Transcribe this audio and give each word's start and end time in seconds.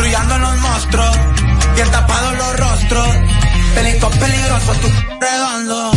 patrullando 0.00 0.38
los 0.38 0.58
monstruos, 0.60 1.18
bien 1.74 1.90
tapados 1.90 2.38
los 2.38 2.56
rostros, 2.58 3.08
pelitos 3.74 4.16
peligrosos, 4.16 4.80
tú 4.80 4.88
redondo. 5.20 5.90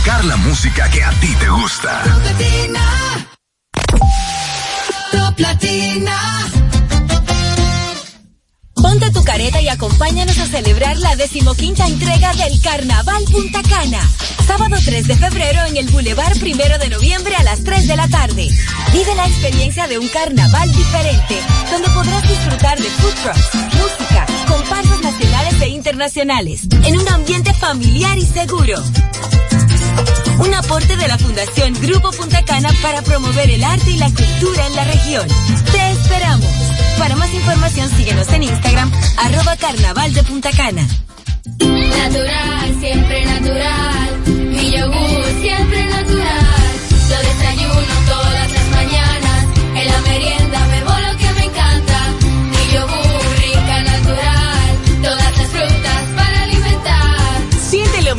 Tocar 0.00 0.24
la 0.24 0.36
música 0.38 0.88
que 0.90 1.02
a 1.02 1.10
ti 1.20 1.34
te 1.38 1.48
gusta. 1.48 2.02
Top 5.12 5.38
Latina. 5.38 6.46
Ponte 8.74 9.10
tu 9.10 9.22
careta 9.24 9.60
y 9.60 9.68
acompáñanos 9.68 10.38
a 10.38 10.46
celebrar 10.46 10.96
la 10.98 11.16
decimoquinta 11.16 11.86
entrega 11.86 12.32
del 12.34 12.60
Carnaval 12.62 13.24
Punta 13.24 13.60
Cana. 13.62 14.00
Sábado 14.46 14.76
3 14.82 15.06
de 15.06 15.16
febrero 15.16 15.64
en 15.66 15.76
el 15.76 15.88
Boulevard 15.88 16.38
Primero 16.38 16.78
de 16.78 16.88
Noviembre 16.88 17.34
a 17.36 17.42
las 17.42 17.62
3 17.62 17.86
de 17.86 17.96
la 17.96 18.08
tarde. 18.08 18.48
Vive 18.92 19.14
la 19.14 19.26
experiencia 19.26 19.86
de 19.86 19.98
un 19.98 20.08
carnaval 20.08 20.72
diferente, 20.74 21.40
donde 21.70 21.88
podrás 21.90 22.22
disfrutar 22.26 22.78
de 22.78 22.88
food 22.90 23.14
trucks, 23.22 23.54
música, 23.74 24.26
comparsas 24.48 25.00
nacionales 25.02 25.60
e 25.60 25.68
internacionales, 25.68 26.62
en 26.84 26.98
un 26.98 27.08
ambiente 27.08 27.52
familiar 27.54 28.18
y 28.18 28.24
seguro. 28.24 28.82
Un 30.38 30.54
aporte 30.54 30.96
de 30.96 31.08
la 31.08 31.18
Fundación 31.18 31.74
Grupo 31.80 32.10
Punta 32.12 32.42
Cana 32.44 32.70
para 32.82 33.02
promover 33.02 33.50
el 33.50 33.62
arte 33.62 33.90
y 33.90 33.96
la 33.96 34.06
cultura 34.06 34.66
en 34.66 34.76
la 34.76 34.84
región. 34.84 35.26
Te 35.72 35.90
esperamos. 35.92 36.46
Para 36.98 37.16
más 37.16 37.32
información 37.32 37.90
síguenos 37.96 38.28
en 38.32 38.42
Instagram, 38.44 38.90
arroba 39.18 39.56
carnaval 39.56 40.12
de 40.12 40.22
Punta 40.22 40.50
Cana. 40.50 40.86
Natural, 41.58 42.76
siempre 42.80 43.24
natural. 43.24 44.20
Mi 44.26 44.70
yogur, 44.70 45.24
siempre 45.40 45.84
natural. 45.86 46.70
Lo 47.10 47.16
desayuno 47.18 47.94
todas 48.08 48.34
las 48.34 48.59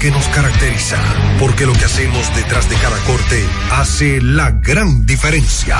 que 0.00 0.10
nos 0.10 0.26
caracteriza. 0.28 0.96
Porque 1.38 1.66
lo 1.66 1.72
que 1.72 1.84
hacemos 1.84 2.34
detrás 2.34 2.68
de 2.68 2.76
cada 2.76 2.98
corte 3.04 3.44
hace 3.72 4.20
la 4.20 4.50
gran 4.50 5.06
diferencia. 5.06 5.78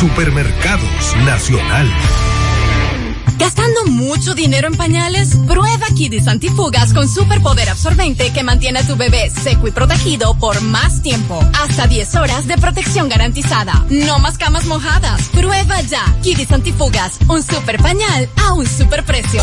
Supermercados 0.00 1.16
Nacional. 1.24 1.90
¿Gastando 3.38 3.84
mucho 3.86 4.34
dinero 4.34 4.68
en 4.68 4.76
pañales? 4.76 5.36
Prueba 5.46 5.86
Kidis 5.94 6.26
Antifugas 6.26 6.94
con 6.94 7.08
superpoder 7.08 7.68
absorbente 7.68 8.32
que 8.32 8.42
mantiene 8.42 8.78
a 8.78 8.86
tu 8.86 8.96
bebé 8.96 9.30
seco 9.30 9.68
y 9.68 9.70
protegido 9.70 10.34
por 10.38 10.60
más 10.62 11.02
tiempo. 11.02 11.38
Hasta 11.60 11.86
10 11.86 12.14
horas 12.16 12.46
de 12.46 12.56
protección 12.56 13.08
garantizada. 13.08 13.84
No 13.90 14.18
más 14.18 14.38
camas 14.38 14.66
mojadas. 14.66 15.28
Prueba 15.28 15.80
ya. 15.82 16.04
Kidis 16.22 16.50
Antifugas, 16.50 17.18
un 17.28 17.42
super 17.42 17.80
pañal 17.82 18.28
a 18.36 18.54
un 18.54 18.66
super 18.66 19.04
precio. 19.04 19.42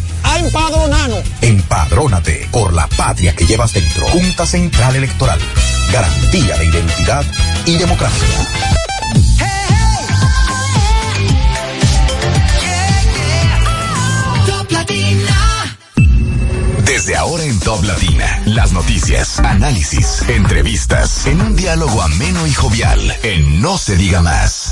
a 0.31 0.39
empadronarnos. 0.39 1.23
Empadrónate 1.41 2.47
por 2.51 2.73
la 2.73 2.87
patria 2.87 3.35
que 3.35 3.45
llevas 3.45 3.73
dentro. 3.73 4.07
Junta 4.07 4.45
Central 4.45 4.95
Electoral. 4.95 5.39
Garantía 5.91 6.57
de 6.57 6.65
identidad 6.65 7.25
y 7.65 7.77
democracia. 7.77 8.27
Desde 16.85 17.15
ahora 17.15 17.43
en 17.45 17.59
Top 17.59 17.83
Latina, 17.83 18.41
las 18.45 18.73
noticias, 18.73 19.39
análisis, 19.39 20.23
entrevistas, 20.27 21.25
en 21.25 21.41
un 21.41 21.55
diálogo 21.55 22.01
ameno 22.01 22.45
y 22.45 22.53
jovial, 22.53 22.99
en 23.23 23.61
No 23.61 23.77
se 23.77 23.95
diga 23.95 24.21
más. 24.21 24.70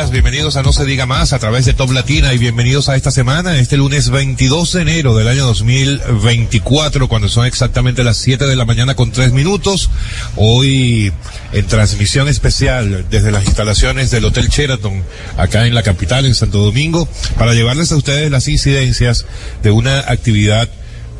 Días. 0.00 0.10
Bienvenidos 0.10 0.56
a 0.56 0.62
No 0.62 0.72
Se 0.72 0.84
Diga 0.84 1.04
Más 1.04 1.32
a 1.32 1.38
través 1.38 1.64
de 1.66 1.74
Top 1.74 1.90
Latina 1.90 2.32
y 2.32 2.38
bienvenidos 2.38 2.88
a 2.88 2.96
esta 2.96 3.10
semana, 3.10 3.58
este 3.58 3.76
lunes 3.76 4.10
22 4.10 4.72
de 4.72 4.82
enero 4.82 5.16
del 5.16 5.28
año 5.28 5.44
2024, 5.46 7.08
cuando 7.08 7.28
son 7.28 7.46
exactamente 7.46 8.04
las 8.04 8.16
7 8.18 8.46
de 8.46 8.56
la 8.56 8.64
mañana 8.64 8.94
con 8.94 9.10
3 9.10 9.32
minutos. 9.32 9.90
Hoy 10.36 11.12
en 11.52 11.66
transmisión 11.66 12.28
especial 12.28 13.06
desde 13.10 13.30
las 13.30 13.44
instalaciones 13.44 14.10
del 14.10 14.24
Hotel 14.24 14.48
Sheraton, 14.48 15.02
acá 15.36 15.66
en 15.66 15.74
la 15.74 15.82
capital, 15.82 16.24
en 16.24 16.34
Santo 16.34 16.58
Domingo, 16.58 17.08
para 17.38 17.52
llevarles 17.52 17.92
a 17.92 17.96
ustedes 17.96 18.30
las 18.30 18.48
incidencias 18.48 19.26
de 19.62 19.70
una 19.70 20.00
actividad 20.00 20.68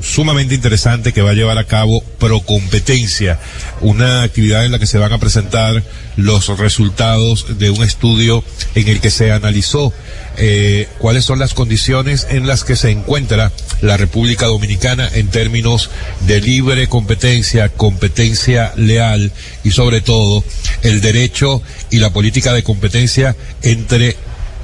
sumamente 0.03 0.55
interesante 0.55 1.13
que 1.13 1.23
va 1.23 1.31
a 1.31 1.35
llevar 1.35 1.59
a 1.59 1.65
cabo 1.65 2.03
Procompetencia, 2.19 3.39
una 3.81 4.23
actividad 4.23 4.65
en 4.65 4.73
la 4.73 4.79
que 4.79 4.87
se 4.87 4.99
van 4.99 5.13
a 5.13 5.19
presentar 5.19 5.83
los 6.17 6.59
resultados 6.59 7.59
de 7.59 7.71
un 7.71 7.83
estudio 7.83 8.45
en 8.75 8.89
el 8.89 9.01
que 9.01 9.11
se 9.11 9.33
analizó 9.33 9.93
eh, 10.37 10.89
cuáles 10.99 11.25
son 11.25 11.39
las 11.39 11.55
condiciones 11.55 12.27
en 12.31 12.47
las 12.47 12.65
que 12.65 12.77
se 12.77 12.91
encuentra 12.91 13.53
la 13.81 13.97
República 13.97 14.47
Dominicana 14.47 15.09
en 15.13 15.29
términos 15.29 15.91
de 16.27 16.41
libre 16.41 16.89
competencia, 16.89 17.69
competencia 17.69 18.73
leal 18.77 19.33
y 19.65 19.71
sobre 19.71 20.01
todo 20.01 20.45
el 20.83 21.01
derecho 21.01 21.63
y 21.91 21.99
la 21.99 22.13
política 22.13 22.53
de 22.53 22.63
competencia 22.63 23.37
entre 23.63 24.17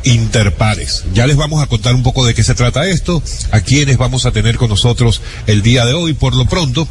interpares. 0.06 1.04
Ya 1.12 1.26
les 1.26 1.36
vamos 1.36 1.62
a 1.62 1.66
contar 1.66 1.94
un 1.94 2.02
poco 2.02 2.24
de 2.24 2.34
qué 2.34 2.42
se 2.42 2.54
trata 2.54 2.86
esto, 2.86 3.22
a 3.50 3.60
quienes 3.60 3.98
vamos 3.98 4.24
a 4.24 4.30
tener 4.30 4.56
con 4.56 4.70
nosotros 4.70 5.20
el 5.46 5.62
día 5.62 5.84
de 5.84 5.94
hoy. 5.94 6.14
Por 6.14 6.34
lo 6.34 6.46
pronto, 6.46 6.88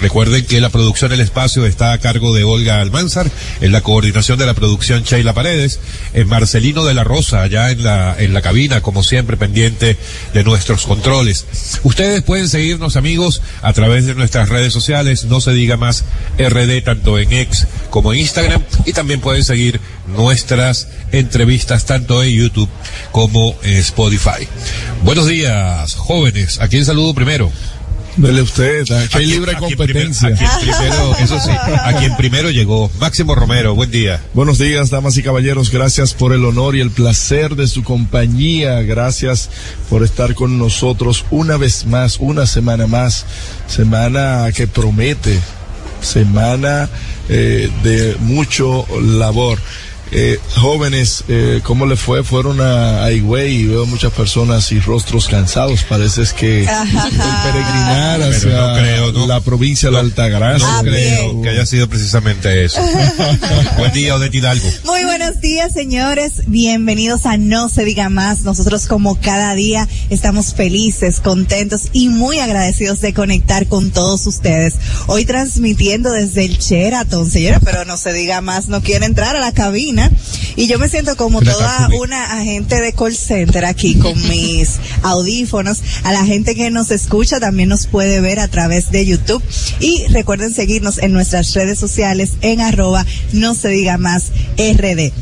Recuerden 0.00 0.44
que 0.44 0.60
la 0.60 0.68
producción 0.68 1.10
del 1.10 1.20
espacio 1.20 1.64
está 1.64 1.92
a 1.92 1.98
cargo 1.98 2.34
de 2.34 2.44
Olga 2.44 2.80
Almanzar, 2.80 3.30
en 3.60 3.72
la 3.72 3.80
coordinación 3.80 4.38
de 4.38 4.46
la 4.46 4.54
producción 4.54 5.02
Sheila 5.02 5.32
Paredes, 5.32 5.80
en 6.12 6.28
Marcelino 6.28 6.84
de 6.84 6.94
la 6.94 7.04
Rosa, 7.04 7.42
allá 7.42 7.70
en 7.70 7.82
la, 7.82 8.14
en 8.18 8.34
la 8.34 8.42
cabina, 8.42 8.82
como 8.82 9.02
siempre, 9.02 9.36
pendiente 9.36 9.96
de 10.34 10.44
nuestros 10.44 10.86
controles. 10.86 11.46
Ustedes 11.82 12.22
pueden 12.22 12.48
seguirnos, 12.48 12.96
amigos, 12.96 13.40
a 13.62 13.72
través 13.72 14.06
de 14.06 14.14
nuestras 14.14 14.48
redes 14.48 14.72
sociales, 14.72 15.24
no 15.24 15.40
se 15.40 15.52
diga 15.52 15.76
más 15.76 16.04
RD, 16.38 16.82
tanto 16.84 17.18
en 17.18 17.32
X 17.32 17.66
como 17.90 18.12
en 18.12 18.20
Instagram, 18.20 18.62
y 18.84 18.92
también 18.92 19.20
pueden 19.20 19.44
seguir 19.44 19.80
nuestras 20.06 20.88
entrevistas 21.12 21.86
tanto 21.86 22.22
en 22.22 22.30
YouTube 22.30 22.68
como 23.12 23.56
en 23.62 23.76
Spotify. 23.78 24.46
Buenos 25.02 25.26
días, 25.26 25.94
jóvenes. 25.94 26.60
¿A 26.60 26.68
quién 26.68 26.84
saludo 26.84 27.14
primero? 27.14 27.50
Dele 28.16 28.40
usted, 28.40 28.90
aquí 28.92 29.18
hay 29.18 29.26
libre 29.26 29.54
competencia. 29.56 30.32
Quien 30.34 30.50
primero, 30.60 31.16
eso 31.18 31.38
sí, 31.38 31.50
a 31.50 31.92
quien 31.98 32.16
primero 32.16 32.50
llegó. 32.50 32.90
Máximo 32.98 33.34
Romero, 33.34 33.74
buen 33.74 33.90
día. 33.90 34.22
Buenos 34.32 34.58
días, 34.58 34.88
damas 34.88 35.18
y 35.18 35.22
caballeros. 35.22 35.70
Gracias 35.70 36.14
por 36.14 36.32
el 36.32 36.44
honor 36.46 36.76
y 36.76 36.80
el 36.80 36.90
placer 36.90 37.56
de 37.56 37.68
su 37.68 37.82
compañía. 37.84 38.80
Gracias 38.82 39.50
por 39.90 40.02
estar 40.02 40.34
con 40.34 40.58
nosotros 40.58 41.26
una 41.30 41.58
vez 41.58 41.84
más, 41.84 42.16
una 42.18 42.46
semana 42.46 42.86
más. 42.86 43.26
Semana 43.66 44.48
que 44.54 44.66
promete. 44.66 45.38
Semana 46.00 46.88
eh, 47.28 47.70
de 47.82 48.16
mucho 48.20 48.86
labor. 49.02 49.58
Eh, 50.12 50.38
jóvenes, 50.54 51.24
eh, 51.28 51.60
¿cómo 51.64 51.84
le 51.84 51.96
fue? 51.96 52.22
Fueron 52.22 52.60
a, 52.60 53.04
a 53.04 53.12
Higüey 53.12 53.56
y 53.56 53.66
veo 53.66 53.86
muchas 53.86 54.12
personas 54.12 54.70
y 54.70 54.78
rostros 54.78 55.26
cansados. 55.26 55.82
Parece 55.82 56.22
es 56.22 56.32
que 56.32 56.60
el 56.60 56.66
peregrinar 56.66 58.22
hacia 58.22 58.50
no 58.50 58.74
creo, 58.74 59.12
no, 59.12 59.26
la 59.26 59.40
provincia 59.40 59.90
de 59.90 59.98
Altagracia. 59.98 60.68
No 60.68 60.82
creo 60.82 61.42
que 61.42 61.48
haya 61.48 61.66
sido 61.66 61.88
precisamente 61.88 62.64
eso. 62.64 62.80
Buen 63.78 63.92
día, 63.92 64.14
Odette 64.14 64.36
Hidalgo. 64.36 64.68
Muy 64.84 65.04
buenos 65.04 65.40
días, 65.40 65.72
señores. 65.72 66.42
Bienvenidos 66.46 67.26
a 67.26 67.36
No 67.36 67.68
se 67.68 67.84
diga 67.84 68.08
más. 68.08 68.42
Nosotros 68.42 68.86
como 68.86 69.20
cada 69.20 69.54
día 69.54 69.88
estamos 70.08 70.54
felices, 70.54 71.20
contentos 71.20 71.88
y 71.92 72.08
muy 72.10 72.38
agradecidos 72.38 73.00
de 73.00 73.12
conectar 73.12 73.66
con 73.66 73.90
todos 73.90 74.26
ustedes. 74.26 74.74
Hoy 75.08 75.24
transmitiendo 75.24 76.12
desde 76.12 76.44
el 76.44 76.58
Sheraton, 76.58 77.28
señores, 77.28 77.58
pero 77.64 77.84
no 77.84 77.96
se 77.96 78.12
diga 78.12 78.40
más, 78.40 78.68
no 78.68 78.80
quiere 78.82 79.06
entrar 79.06 79.34
a 79.34 79.40
la 79.40 79.52
cabina 79.52 79.95
y 80.56 80.66
yo 80.66 80.78
me 80.78 80.88
siento 80.88 81.16
como 81.16 81.40
toda 81.40 81.88
una 82.00 82.38
agente 82.38 82.80
de 82.80 82.92
call 82.92 83.14
center 83.14 83.64
aquí 83.64 83.94
con 83.96 84.14
mis 84.28 84.76
audífonos. 85.02 85.82
A 86.04 86.12
la 86.12 86.24
gente 86.24 86.54
que 86.54 86.70
nos 86.70 86.90
escucha 86.90 87.40
también 87.40 87.68
nos 87.68 87.86
puede 87.86 88.20
ver 88.20 88.40
a 88.40 88.48
través 88.48 88.90
de 88.90 89.06
YouTube. 89.06 89.42
Y 89.80 90.06
recuerden 90.08 90.52
seguirnos 90.52 90.98
en 90.98 91.12
nuestras 91.12 91.52
redes 91.54 91.78
sociales 91.78 92.32
en 92.40 92.60
arroba 92.60 93.04
no 93.32 93.54
se 93.54 93.68
diga 93.68 93.98
más 93.98 94.32
RD. 94.56 95.12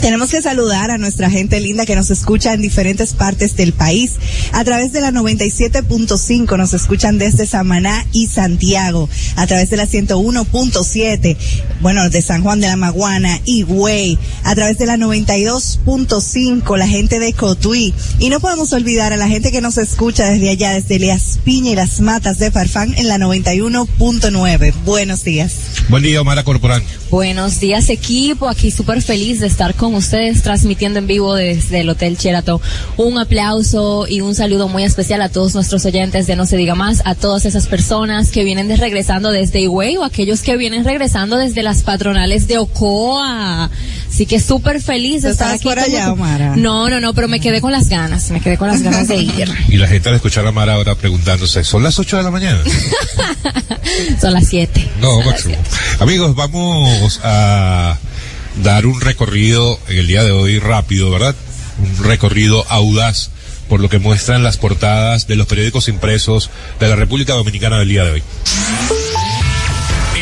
Tenemos 0.00 0.30
que 0.30 0.42
saludar 0.42 0.90
a 0.90 0.98
nuestra 0.98 1.30
gente 1.30 1.58
linda 1.58 1.86
que 1.86 1.96
nos 1.96 2.10
escucha 2.10 2.52
en 2.52 2.62
diferentes 2.62 3.14
partes 3.14 3.56
del 3.56 3.72
país. 3.72 4.12
A 4.52 4.62
través 4.64 4.92
de 4.92 5.00
la 5.00 5.10
97.5 5.10 6.56
nos 6.56 6.74
escuchan 6.74 7.18
desde 7.18 7.46
Samaná 7.46 8.06
y 8.12 8.26
Santiago. 8.28 9.08
A 9.36 9.46
través 9.46 9.70
de 9.70 9.76
la 9.76 9.86
101.7, 9.86 11.36
bueno, 11.80 12.08
de 12.08 12.22
San 12.22 12.42
Juan 12.42 12.60
de 12.60 12.68
la 12.68 12.76
Maguana 12.76 13.40
y 13.44 13.62
Güey. 13.62 14.18
A 14.44 14.54
través 14.54 14.78
de 14.78 14.86
la 14.86 14.96
92.5, 14.96 16.76
la 16.76 16.88
gente 16.88 17.18
de 17.18 17.32
Cotuí. 17.32 17.92
Y 18.18 18.28
no 18.28 18.38
podemos 18.40 18.72
olvidar 18.72 19.12
a 19.12 19.16
la 19.16 19.28
gente 19.28 19.50
que 19.50 19.60
nos 19.60 19.78
escucha 19.78 20.30
desde 20.30 20.50
allá, 20.50 20.72
desde 20.72 20.98
Leas 20.98 21.38
Piña 21.44 21.72
y 21.72 21.74
las 21.74 22.00
Matas 22.00 22.38
de 22.38 22.50
Farfán 22.50 22.94
en 22.96 23.08
la 23.08 23.18
91.9. 23.18 24.74
Buenos 24.84 25.24
días. 25.24 25.54
Buen 25.88 26.02
día, 26.02 26.20
Omar 26.20 26.42
Corporán. 26.44 26.82
Buenos 27.10 27.60
días, 27.60 27.88
equipo. 27.88 28.48
Aquí 28.48 28.70
súper 28.70 29.00
feliz 29.02 29.40
de 29.40 29.46
estar 29.46 29.74
con 29.74 29.85
ustedes 29.94 30.42
transmitiendo 30.42 30.98
en 30.98 31.06
vivo 31.06 31.34
desde 31.34 31.80
el 31.80 31.88
Hotel 31.88 32.16
Sheraton. 32.16 32.60
Un 32.96 33.18
aplauso 33.18 34.06
y 34.08 34.20
un 34.20 34.34
saludo 34.34 34.68
muy 34.68 34.84
especial 34.84 35.22
a 35.22 35.28
todos 35.28 35.54
nuestros 35.54 35.84
oyentes 35.84 36.26
de 36.26 36.36
No 36.36 36.46
Se 36.46 36.56
Diga 36.56 36.74
Más, 36.74 37.02
a 37.04 37.14
todas 37.14 37.44
esas 37.44 37.66
personas 37.66 38.30
que 38.30 38.44
vienen 38.44 38.68
de 38.68 38.76
regresando 38.76 39.30
desde 39.30 39.60
Higüey 39.60 39.96
o 39.96 40.04
aquellos 40.04 40.42
que 40.42 40.56
vienen 40.56 40.84
regresando 40.84 41.36
desde 41.36 41.62
las 41.62 41.82
patronales 41.82 42.46
de 42.46 42.58
Ocoa. 42.58 43.70
Así 44.08 44.26
que 44.26 44.40
súper 44.40 44.80
feliz 44.80 45.22
de 45.22 45.30
estar 45.30 45.52
aquí. 45.52 45.64
por 45.64 45.78
allá? 45.78 46.14
No, 46.56 46.88
no, 46.88 47.00
no, 47.00 47.14
pero 47.14 47.28
me 47.28 47.40
quedé 47.40 47.60
con 47.60 47.72
las 47.72 47.88
ganas, 47.88 48.30
me 48.30 48.40
quedé 48.40 48.56
con 48.56 48.68
las 48.68 48.82
ganas 48.82 49.08
de 49.08 49.16
ir. 49.16 49.46
Y 49.68 49.76
la 49.78 49.88
gente 49.88 50.08
al 50.08 50.14
escuchar 50.14 50.46
a 50.46 50.52
Mara 50.52 50.74
ahora 50.74 50.94
preguntándose, 50.94 51.64
¿son 51.64 51.82
las 51.82 51.98
8 51.98 52.18
de 52.18 52.22
la 52.22 52.30
mañana? 52.30 52.62
Son 54.20 54.32
las 54.32 54.48
7. 54.48 54.88
No, 55.00 55.20
máximo. 55.22 55.56
Amigos, 56.00 56.34
vamos 56.34 57.20
a 57.22 57.98
dar 58.62 58.86
un 58.86 59.00
recorrido 59.00 59.78
en 59.88 59.98
el 59.98 60.06
día 60.06 60.24
de 60.24 60.32
hoy 60.32 60.58
rápido, 60.58 61.10
¿verdad? 61.10 61.34
Un 61.78 62.04
recorrido 62.04 62.64
audaz 62.68 63.30
por 63.68 63.80
lo 63.80 63.88
que 63.88 63.98
muestran 63.98 64.42
las 64.42 64.56
portadas 64.56 65.26
de 65.26 65.36
los 65.36 65.46
periódicos 65.46 65.88
impresos 65.88 66.50
de 66.80 66.88
la 66.88 66.96
República 66.96 67.34
Dominicana 67.34 67.78
del 67.78 67.88
día 67.88 68.04
de 68.04 68.12
hoy. 68.12 68.22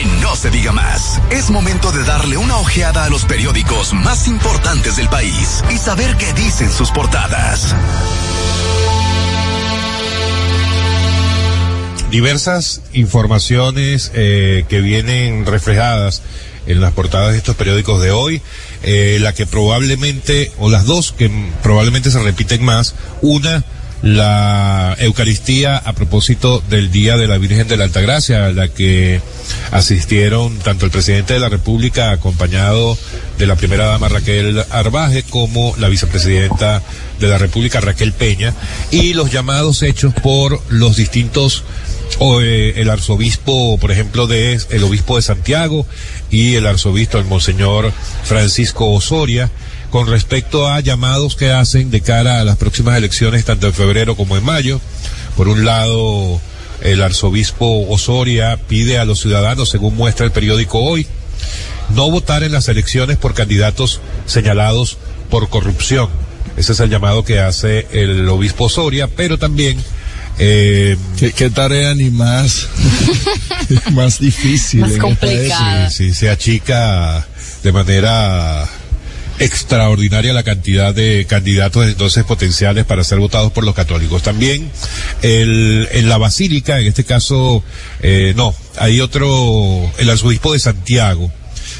En 0.00 0.20
No 0.20 0.34
se 0.34 0.50
diga 0.50 0.72
más, 0.72 1.20
es 1.30 1.50
momento 1.50 1.92
de 1.92 2.04
darle 2.04 2.36
una 2.36 2.56
ojeada 2.56 3.04
a 3.04 3.10
los 3.10 3.24
periódicos 3.24 3.92
más 3.92 4.26
importantes 4.26 4.96
del 4.96 5.08
país 5.08 5.62
y 5.72 5.78
saber 5.78 6.16
qué 6.16 6.32
dicen 6.32 6.70
sus 6.70 6.90
portadas. 6.90 7.74
Diversas 12.10 12.80
informaciones 12.92 14.12
eh, 14.14 14.64
que 14.68 14.80
vienen 14.80 15.46
reflejadas 15.46 16.22
en 16.66 16.80
las 16.80 16.92
portadas 16.92 17.32
de 17.32 17.38
estos 17.38 17.56
periódicos 17.56 18.02
de 18.02 18.10
hoy, 18.10 18.42
eh, 18.82 19.18
la 19.20 19.32
que 19.32 19.46
probablemente, 19.46 20.52
o 20.58 20.70
las 20.70 20.86
dos 20.86 21.12
que 21.16 21.30
probablemente 21.62 22.10
se 22.10 22.22
repiten 22.22 22.64
más, 22.64 22.94
una, 23.22 23.64
la 24.02 24.96
Eucaristía 24.98 25.78
a 25.78 25.94
propósito 25.94 26.62
del 26.68 26.90
Día 26.90 27.16
de 27.16 27.26
la 27.26 27.38
Virgen 27.38 27.66
de 27.68 27.78
la 27.78 27.84
Altagracia, 27.84 28.46
a 28.46 28.52
la 28.52 28.68
que 28.68 29.22
asistieron 29.70 30.58
tanto 30.58 30.84
el 30.84 30.90
presidente 30.90 31.32
de 31.32 31.40
la 31.40 31.48
República 31.48 32.10
acompañado 32.10 32.98
de 33.38 33.46
la 33.46 33.56
primera 33.56 33.86
dama 33.86 34.08
Raquel 34.08 34.62
Arbaje 34.70 35.22
como 35.22 35.74
la 35.78 35.88
vicepresidenta 35.88 36.82
de 37.18 37.28
la 37.28 37.38
República 37.38 37.80
Raquel 37.80 38.12
Peña 38.12 38.52
y 38.90 39.14
los 39.14 39.32
llamados 39.32 39.82
hechos 39.82 40.12
por 40.12 40.60
los 40.68 40.96
distintos 40.96 41.64
o 42.18 42.40
eh, 42.40 42.80
el 42.80 42.90
arzobispo, 42.90 43.78
por 43.78 43.90
ejemplo, 43.90 44.26
de 44.26 44.60
el 44.70 44.84
obispo 44.84 45.16
de 45.16 45.22
Santiago 45.22 45.86
y 46.30 46.54
el 46.54 46.66
arzobispo, 46.66 47.18
el 47.18 47.24
monseñor 47.24 47.92
Francisco 48.24 48.90
Osoria, 48.90 49.50
con 49.90 50.06
respecto 50.08 50.68
a 50.68 50.80
llamados 50.80 51.36
que 51.36 51.52
hacen 51.52 51.90
de 51.90 52.00
cara 52.00 52.40
a 52.40 52.44
las 52.44 52.56
próximas 52.56 52.96
elecciones, 52.96 53.44
tanto 53.44 53.66
en 53.66 53.72
febrero 53.72 54.16
como 54.16 54.36
en 54.36 54.44
mayo. 54.44 54.80
Por 55.36 55.48
un 55.48 55.64
lado, 55.64 56.40
el 56.82 57.02
arzobispo 57.02 57.88
Osoria 57.88 58.58
pide 58.68 58.98
a 58.98 59.04
los 59.04 59.20
ciudadanos, 59.20 59.68
según 59.70 59.96
muestra 59.96 60.26
el 60.26 60.32
periódico 60.32 60.80
hoy, 60.80 61.06
no 61.94 62.10
votar 62.10 62.42
en 62.42 62.52
las 62.52 62.68
elecciones 62.68 63.16
por 63.16 63.34
candidatos 63.34 64.00
señalados 64.26 64.98
por 65.30 65.48
corrupción. 65.48 66.08
Ese 66.56 66.72
es 66.72 66.80
el 66.80 66.90
llamado 66.90 67.24
que 67.24 67.40
hace 67.40 67.86
el 67.90 68.28
obispo 68.28 68.64
Osoria, 68.64 69.08
pero 69.08 69.38
también 69.38 69.82
eh, 70.38 70.96
¿Qué, 71.18 71.32
¿Qué, 71.32 71.50
tarea 71.50 71.94
ni 71.94 72.10
más, 72.10 72.68
más 73.92 74.18
difícil. 74.18 74.80
Más 74.80 74.96
complicada. 74.96 75.90
Sí, 75.90 76.08
sí, 76.08 76.14
se 76.14 76.30
achica 76.30 77.26
de 77.62 77.72
manera 77.72 78.68
extraordinaria 79.38 80.32
la 80.32 80.42
cantidad 80.42 80.94
de 80.94 81.26
candidatos 81.28 81.86
entonces 81.86 82.24
potenciales 82.24 82.84
para 82.84 83.02
ser 83.04 83.18
votados 83.18 83.52
por 83.52 83.64
los 83.64 83.74
católicos. 83.74 84.22
También 84.22 84.70
el, 85.22 85.88
en 85.92 86.08
la 86.08 86.18
basílica, 86.18 86.80
en 86.80 86.86
este 86.86 87.04
caso, 87.04 87.62
eh, 88.00 88.32
no, 88.36 88.54
hay 88.78 89.00
otro, 89.00 89.90
el 89.98 90.10
arzobispo 90.10 90.52
de 90.52 90.58
Santiago 90.58 91.32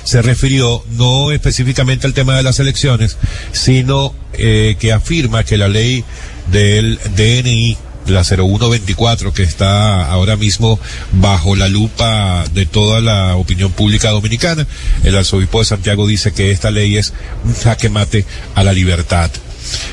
se 0.04 0.22
refirió 0.22 0.84
no 0.92 1.32
específicamente 1.32 2.06
al 2.06 2.14
tema 2.14 2.36
de 2.36 2.42
las 2.42 2.60
elecciones, 2.60 3.16
sino 3.52 4.14
eh, 4.34 4.76
que 4.78 4.92
afirma 4.92 5.44
que 5.44 5.56
la 5.56 5.68
ley 5.68 6.04
del 6.50 6.98
DNI 7.16 7.76
la 8.06 8.24
0124 8.24 9.32
que 9.32 9.42
está 9.42 10.10
ahora 10.10 10.36
mismo 10.36 10.78
bajo 11.12 11.56
la 11.56 11.68
lupa 11.68 12.44
de 12.52 12.66
toda 12.66 13.00
la 13.00 13.36
opinión 13.36 13.72
pública 13.72 14.10
dominicana. 14.10 14.66
El 15.02 15.16
arzobispo 15.16 15.60
de 15.60 15.64
Santiago 15.64 16.06
dice 16.06 16.32
que 16.32 16.50
esta 16.50 16.70
ley 16.70 16.96
es 16.96 17.12
un 17.44 17.54
jaque 17.54 17.88
mate 17.88 18.24
a 18.54 18.64
la 18.64 18.72
libertad. 18.72 19.30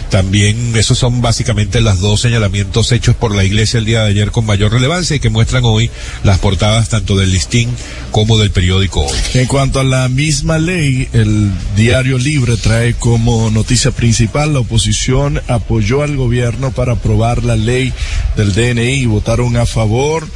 También 0.09 0.75
esos 0.75 0.97
son 0.97 1.21
básicamente 1.21 1.81
los 1.81 1.99
dos 1.99 2.21
señalamientos 2.21 2.91
hechos 2.91 3.15
por 3.15 3.33
la 3.33 3.43
iglesia 3.43 3.77
el 3.77 3.85
día 3.85 4.03
de 4.03 4.09
ayer 4.09 4.31
con 4.31 4.45
mayor 4.45 4.71
relevancia 4.71 5.15
y 5.15 5.19
que 5.19 5.29
muestran 5.29 5.63
hoy 5.65 5.89
las 6.23 6.39
portadas 6.39 6.89
tanto 6.89 7.15
del 7.15 7.31
listín 7.31 7.69
como 8.11 8.37
del 8.37 8.51
periódico 8.51 9.05
hoy. 9.05 9.17
En 9.33 9.47
cuanto 9.47 9.79
a 9.79 9.83
la 9.83 10.09
misma 10.09 10.57
ley, 10.57 11.07
el 11.13 11.51
diario 11.75 12.17
Libre 12.17 12.57
trae 12.57 12.93
como 12.93 13.49
noticia 13.49 13.91
principal 13.91 14.53
la 14.53 14.59
oposición 14.59 15.41
apoyó 15.47 16.03
al 16.03 16.15
gobierno 16.15 16.71
para 16.71 16.93
aprobar 16.93 17.43
la 17.43 17.55
ley 17.55 17.93
del 18.35 18.53
DNI, 18.53 19.05
votaron 19.05 19.57
a 19.57 19.65
favor 19.65 20.27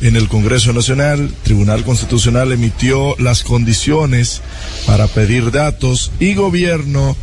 en 0.00 0.16
el 0.16 0.28
Congreso 0.28 0.72
Nacional, 0.72 1.30
Tribunal 1.42 1.84
Constitucional 1.84 2.52
emitió 2.52 3.16
las 3.18 3.42
condiciones 3.42 4.42
para 4.86 5.06
pedir 5.06 5.50
datos 5.50 6.10
y 6.20 6.34
gobierno 6.34 7.16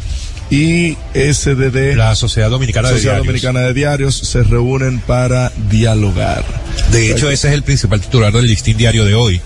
y 0.51 0.97
SDD, 1.13 1.95
la 1.95 2.13
Sociedad 2.13 2.49
Dominicana 2.49 2.89
Sociedad 2.89 3.15
de 3.15 3.21
Diarios. 3.21 3.25
Dominicana 3.25 3.59
de 3.61 3.73
Diarios, 3.73 4.15
se 4.15 4.43
reúnen 4.43 4.99
para 4.99 5.51
dialogar. 5.69 6.43
De 6.91 7.09
hecho, 7.09 7.31
ese 7.31 7.47
es 7.47 7.53
el 7.53 7.63
principal 7.63 8.01
titular 8.01 8.33
del 8.33 8.47
listín 8.47 8.75
diario 8.75 9.05
de 9.05 9.15
hoy. 9.15 9.39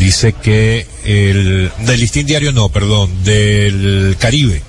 Dice 0.00 0.32
que 0.32 0.86
el 1.04 1.70
del 1.86 2.00
listín 2.00 2.26
diario 2.26 2.50
no, 2.52 2.68
perdón, 2.68 3.22
del 3.22 4.16
Caribe. 4.18 4.62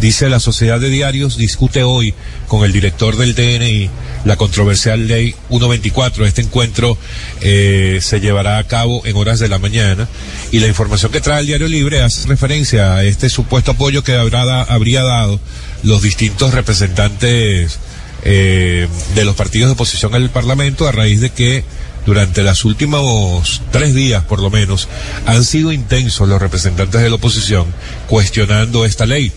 Dice 0.00 0.28
la 0.28 0.38
Sociedad 0.38 0.78
de 0.78 0.90
Diarios 0.90 1.36
discute 1.36 1.82
hoy 1.82 2.14
con 2.46 2.64
el 2.64 2.72
director 2.72 3.16
del 3.16 3.34
DNI 3.34 3.90
la 4.24 4.36
controversial 4.36 5.08
ley 5.08 5.34
124. 5.48 6.24
Este 6.24 6.42
encuentro 6.42 6.96
eh, 7.40 7.98
se 8.00 8.20
llevará 8.20 8.58
a 8.58 8.64
cabo 8.64 9.04
en 9.06 9.16
horas 9.16 9.40
de 9.40 9.48
la 9.48 9.58
mañana 9.58 10.08
y 10.52 10.60
la 10.60 10.68
información 10.68 11.10
que 11.10 11.20
trae 11.20 11.40
el 11.40 11.46
Diario 11.46 11.66
Libre 11.66 12.02
hace 12.02 12.28
referencia 12.28 12.94
a 12.94 13.02
este 13.02 13.28
supuesto 13.28 13.72
apoyo 13.72 14.04
que 14.04 14.14
habrá 14.14 14.62
habría 14.62 15.02
dado 15.02 15.40
los 15.82 16.00
distintos 16.02 16.54
representantes 16.54 17.80
eh, 18.22 18.86
de 19.16 19.24
los 19.24 19.34
partidos 19.34 19.68
de 19.68 19.72
oposición 19.72 20.14
al 20.14 20.30
Parlamento 20.30 20.86
a 20.86 20.92
raíz 20.92 21.20
de 21.20 21.30
que 21.30 21.64
durante 22.06 22.42
los 22.42 22.64
últimos 22.64 23.62
tres 23.72 23.94
días, 23.94 24.24
por 24.24 24.40
lo 24.40 24.48
menos, 24.48 24.88
han 25.26 25.44
sido 25.44 25.72
intensos 25.72 26.28
los 26.28 26.40
representantes 26.40 27.02
de 27.02 27.08
la 27.10 27.16
oposición 27.16 27.66
cuestionando 28.08 28.84
esta 28.84 29.04
ley. 29.04 29.32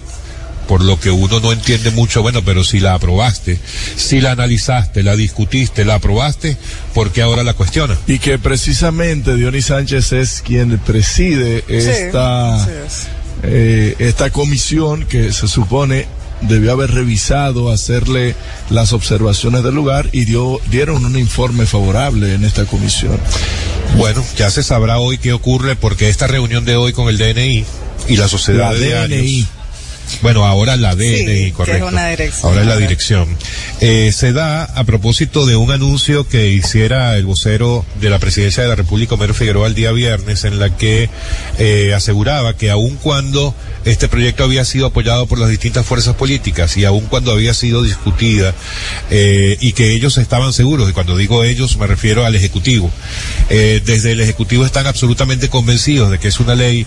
Por 0.68 0.84
lo 0.84 1.00
que 1.00 1.12
uno 1.12 1.40
no 1.42 1.52
entiende 1.52 1.92
mucho, 1.92 2.22
bueno, 2.22 2.44
pero 2.46 2.64
si 2.64 2.80
la 2.80 2.94
aprobaste, 2.94 3.60
si 3.98 4.22
la 4.22 4.32
analizaste, 4.32 5.04
la 5.04 5.16
discutiste, 5.18 5.84
la 5.84 5.96
aprobaste, 5.96 6.56
¿por 6.94 7.12
qué 7.12 7.22
ahora 7.22 7.44
la 7.44 7.54
cuestiona? 7.54 7.98
Y 8.08 8.20
que 8.20 8.40
precisamente 8.40 9.36
Dionis 9.36 9.66
Sánchez 9.66 10.14
es 10.14 10.42
quien 10.46 10.78
preside 10.80 11.66
esta, 11.68 12.66
eh, 13.44 13.96
esta 14.00 14.30
comisión 14.30 15.06
que 15.06 15.34
se 15.34 15.48
supone 15.48 16.06
debió 16.42 16.72
haber 16.72 16.92
revisado, 16.92 17.72
hacerle 17.72 18.36
las 18.70 18.94
observaciones 18.94 19.64
del 19.64 19.76
lugar 19.76 20.10
y 20.12 20.26
dio, 20.26 20.60
dieron 20.72 21.06
un 21.06 21.18
informe 21.18 21.66
favorable 21.66 22.34
en 22.34 22.46
esta 22.46 22.66
comisión. 22.66 23.20
Bueno, 23.98 24.24
ya 24.38 24.50
se 24.50 24.64
sabrá 24.64 25.00
hoy 25.00 25.18
qué 25.18 25.34
ocurre 25.34 25.76
porque 25.76 26.10
esta 26.10 26.28
reunión 26.28 26.66
de 26.66 26.78
hoy 26.78 26.94
con 26.94 27.10
el 27.10 27.18
DNI 27.18 27.66
y 28.08 28.16
la 28.16 28.28
sociedad 28.28 28.72
La 28.72 28.74
de 28.74 28.86
diarios- 28.88 29.20
DNI. 29.22 29.48
Bueno, 30.22 30.46
ahora 30.46 30.76
la 30.76 30.96
DNI, 30.96 31.26
que 31.26 31.48
es 31.48 31.54
correcto. 31.54 31.88
una 31.88 32.10
dirección. 32.10 32.50
Ahora 32.50 32.62
es 32.62 32.68
la 32.68 32.78
dirección. 32.78 33.38
Eh, 33.80 34.12
se 34.14 34.34
da 34.34 34.66
a 34.66 34.84
propósito 34.84 35.46
de 35.46 35.56
un 35.56 35.72
anuncio 35.72 36.28
que 36.28 36.50
hiciera 36.50 37.16
el 37.18 37.26
vocero 37.26 37.86
de 38.00 38.10
la 38.10 38.20
Presidencia 38.20 38.62
de 38.64 38.70
la 38.70 38.76
República, 38.76 39.16
Homero 39.16 39.34
Figueroa, 39.34 39.68
el 39.68 39.74
día 39.74 39.92
viernes, 39.92 40.44
en 40.44 40.60
la 40.60 40.76
que 40.76 41.10
eh, 41.58 41.94
aseguraba 41.96 42.56
que 42.56 42.70
aun 42.70 42.98
cuando 42.98 43.56
este 43.86 44.08
proyecto 44.08 44.44
había 44.44 44.64
sido 44.66 44.88
apoyado 44.88 45.26
por 45.26 45.40
las 45.40 45.50
distintas 45.50 45.86
fuerzas 45.86 46.16
políticas 46.16 46.78
y 46.78 46.86
aun 46.86 47.06
cuando 47.08 47.32
había 47.32 47.54
sido 47.54 47.84
discutida 47.84 48.54
eh, 49.10 49.58
y 49.60 49.74
que 49.74 49.94
ellos 49.94 50.18
estaban 50.18 50.54
seguros, 50.54 50.90
y 50.90 50.94
cuando 50.94 51.18
digo 51.18 51.44
ellos 51.44 51.78
me 51.78 51.88
refiero 51.88 52.26
al 52.26 52.36
Ejecutivo, 52.36 52.92
eh, 53.50 53.82
desde 53.84 54.12
el 54.12 54.22
Ejecutivo 54.22 54.66
están 54.66 54.88
absolutamente 54.88 55.50
convencidos 55.50 56.12
de 56.12 56.20
que 56.20 56.28
es 56.28 56.40
una 56.40 56.56
ley 56.56 56.86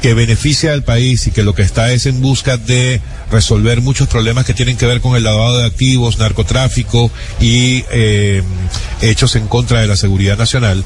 que 0.00 0.14
beneficia 0.14 0.72
al 0.72 0.82
país 0.84 1.26
y 1.26 1.30
que 1.30 1.42
lo 1.42 1.54
que 1.54 1.62
está 1.62 1.92
es 1.92 2.06
en 2.06 2.20
busca 2.20 2.56
de 2.56 3.00
resolver 3.30 3.80
muchos 3.80 4.08
problemas 4.08 4.44
que 4.44 4.54
tienen 4.54 4.76
que 4.76 4.86
ver 4.86 5.00
con 5.00 5.16
el 5.16 5.24
lavado 5.24 5.58
de 5.58 5.66
activos, 5.66 6.18
narcotráfico 6.18 7.10
y 7.40 7.84
eh, 7.90 8.42
hechos 9.00 9.36
en 9.36 9.48
contra 9.48 9.80
de 9.80 9.86
la 9.86 9.96
seguridad 9.96 10.36
nacional, 10.38 10.84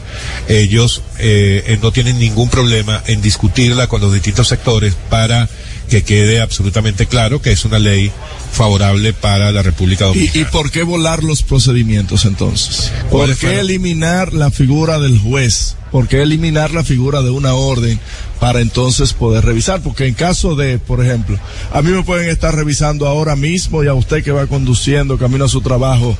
ellos 0.48 1.02
eh, 1.18 1.64
eh, 1.66 1.78
no 1.82 1.92
tienen 1.92 2.18
ningún 2.18 2.48
problema 2.48 3.02
en 3.06 3.20
discutirla 3.22 3.86
con 3.86 4.00
los 4.00 4.12
distintos 4.12 4.48
sectores 4.48 4.94
para 5.10 5.48
que 5.88 6.02
quede 6.02 6.40
absolutamente 6.40 7.06
claro 7.06 7.40
que 7.40 7.52
es 7.52 7.64
una 7.64 7.78
ley 7.78 8.10
favorable 8.52 9.12
para 9.12 9.52
la 9.52 9.62
República 9.62 10.06
Dominicana. 10.06 10.38
¿Y, 10.38 10.42
¿Y 10.42 10.44
por 10.46 10.70
qué 10.70 10.82
volar 10.82 11.22
los 11.22 11.42
procedimientos 11.42 12.24
entonces? 12.24 12.90
¿Por 13.02 13.20
¿Cuáles 13.20 13.38
qué 13.38 13.46
fueron? 13.46 13.64
eliminar 13.64 14.32
la 14.32 14.50
figura 14.50 14.98
del 14.98 15.18
juez? 15.18 15.76
¿Por 15.96 16.08
qué 16.08 16.20
eliminar 16.20 16.72
la 16.72 16.84
figura 16.84 17.22
de 17.22 17.30
una 17.30 17.54
orden 17.54 17.98
para 18.38 18.60
entonces 18.60 19.14
poder 19.14 19.46
revisar? 19.46 19.80
Porque 19.80 20.06
en 20.06 20.12
caso 20.12 20.54
de, 20.54 20.78
por 20.78 21.02
ejemplo, 21.02 21.38
a 21.72 21.80
mí 21.80 21.90
me 21.90 22.02
pueden 22.02 22.28
estar 22.28 22.54
revisando 22.54 23.06
ahora 23.06 23.34
mismo 23.34 23.82
y 23.82 23.86
a 23.86 23.94
usted 23.94 24.22
que 24.22 24.30
va 24.30 24.46
conduciendo 24.46 25.16
camino 25.16 25.46
a 25.46 25.48
su 25.48 25.62
trabajo, 25.62 26.14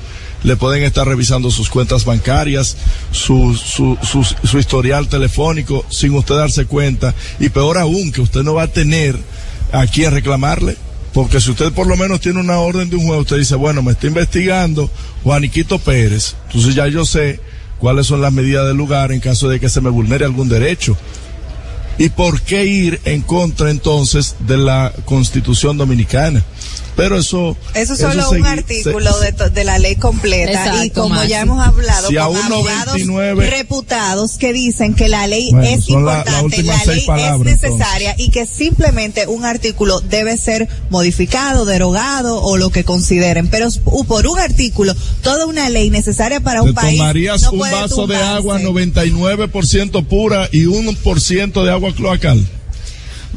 le 0.45 0.57
pueden 0.57 0.83
estar 0.83 1.07
revisando 1.07 1.51
sus 1.51 1.69
cuentas 1.69 2.07
bancarias, 2.07 2.79
su, 3.11 3.55
su, 3.55 3.99
su, 4.01 4.25
su 4.25 4.59
historial 4.59 5.09
telefónico 5.09 5.85
sin 5.91 6.15
usted 6.15 6.37
darse 6.37 6.65
cuenta 6.65 7.15
y 7.39 7.51
peor 7.51 7.77
aún 7.77 8.13
que 8.13 8.23
usted 8.23 8.45
no 8.45 8.55
va 8.55 8.63
a 8.63 8.69
tener 8.69 9.15
a 9.73 9.87
quién 9.87 10.11
reclamarle. 10.11 10.79
Porque 11.13 11.39
si 11.39 11.51
usted 11.51 11.71
por 11.73 11.87
lo 11.87 11.99
menos 11.99 12.23
tiene 12.23 12.41
una 12.41 12.61
orden 12.61 12.89
de 12.89 12.97
un 12.97 13.07
juez, 13.09 13.21
usted 13.21 13.37
dice, 13.37 13.57
bueno, 13.57 13.83
me 13.83 13.93
está 13.93 14.07
investigando 14.07 14.91
Juaniquito 15.23 15.79
Pérez, 15.79 16.35
entonces 16.47 16.75
ya 16.75 16.89
yo 16.89 17.05
sé 17.05 17.41
cuáles 17.79 18.07
son 18.07 18.21
las 18.21 18.33
medidas 18.33 18.67
del 18.67 18.77
lugar 18.77 19.13
en 19.13 19.21
caso 19.21 19.49
de 19.49 19.61
que 19.61 19.69
se 19.69 19.81
me 19.81 19.91
vulnere 19.91 20.25
algún 20.25 20.49
derecho. 20.49 20.97
¿Y 21.99 22.11
por 22.11 22.43
qué 22.43 22.67
ir 22.67 23.01
en 23.05 23.23
contra 23.23 23.71
entonces 23.71 24.37
de 24.41 24.59
la 24.59 24.93
Constitución 25.05 25.79
Dominicana? 25.79 26.43
Pero 26.97 27.19
eso... 27.19 27.57
Eso 27.75 27.93
es 27.93 27.99
solo 27.99 28.31
un 28.31 28.47
artículo 28.47 29.13
se- 29.19 29.25
de, 29.27 29.33
to- 29.33 29.51
de 29.51 29.65
la 29.65 29.79
ley 29.79 29.97
completa 29.97 30.51
Exacto, 30.53 30.85
y 30.85 30.91
como 30.91 31.09
Maxi. 31.11 31.29
ya 31.29 31.41
hemos 31.43 31.65
hablado 31.67 32.09
Si 32.09 32.15
con 32.15 32.23
a 32.25 32.29
un 32.29 32.37
abogados 32.39 32.87
99 33.07 33.51
reputados 33.51 34.39
que 34.39 34.53
dicen 34.55 34.95
que 34.95 35.09
la 35.09 35.27
ley 35.27 35.51
Bueno, 35.53 35.67
es 35.69 35.85
son 35.85 36.05
la- 36.07 36.25
la 36.25 36.41
importante, 36.41 36.63
la, 36.63 36.85
ley 36.87 37.07
palabras, 37.07 37.53
es 37.55 37.63
necesaria 37.63 38.15
y 38.17 38.31
que 38.31 38.47
simplemente 38.47 39.27
un 39.27 39.45
artículo 39.45 40.01
debe 40.01 40.37
ser 40.39 40.69
modificado, 40.89 41.67
derogado 41.67 42.43
o 42.43 42.57
lo 42.57 42.71
que 42.71 42.85
consideren, 42.85 43.49
pero 43.49 43.69
por 44.09 44.27
un 44.27 44.39
artículo, 44.39 44.95
toda 45.23 45.45
una 45.47 45.69
ley 45.69 45.91
necesaria 45.91 46.41
para 46.41 46.63
un 46.63 46.69
Te 46.71 46.75
país 46.81 46.97
tomarías 46.99 47.43
no 47.43 47.51
un 47.53 47.59
puede 47.59 47.73
vaso 47.75 48.07
de 48.07 48.17
agua 48.17 48.59
99% 48.59 50.07
pura 50.07 50.49
y 50.53 50.65
1% 50.65 51.65
de 51.65 51.71
agua 51.71 51.93
cloacal. 51.95 52.47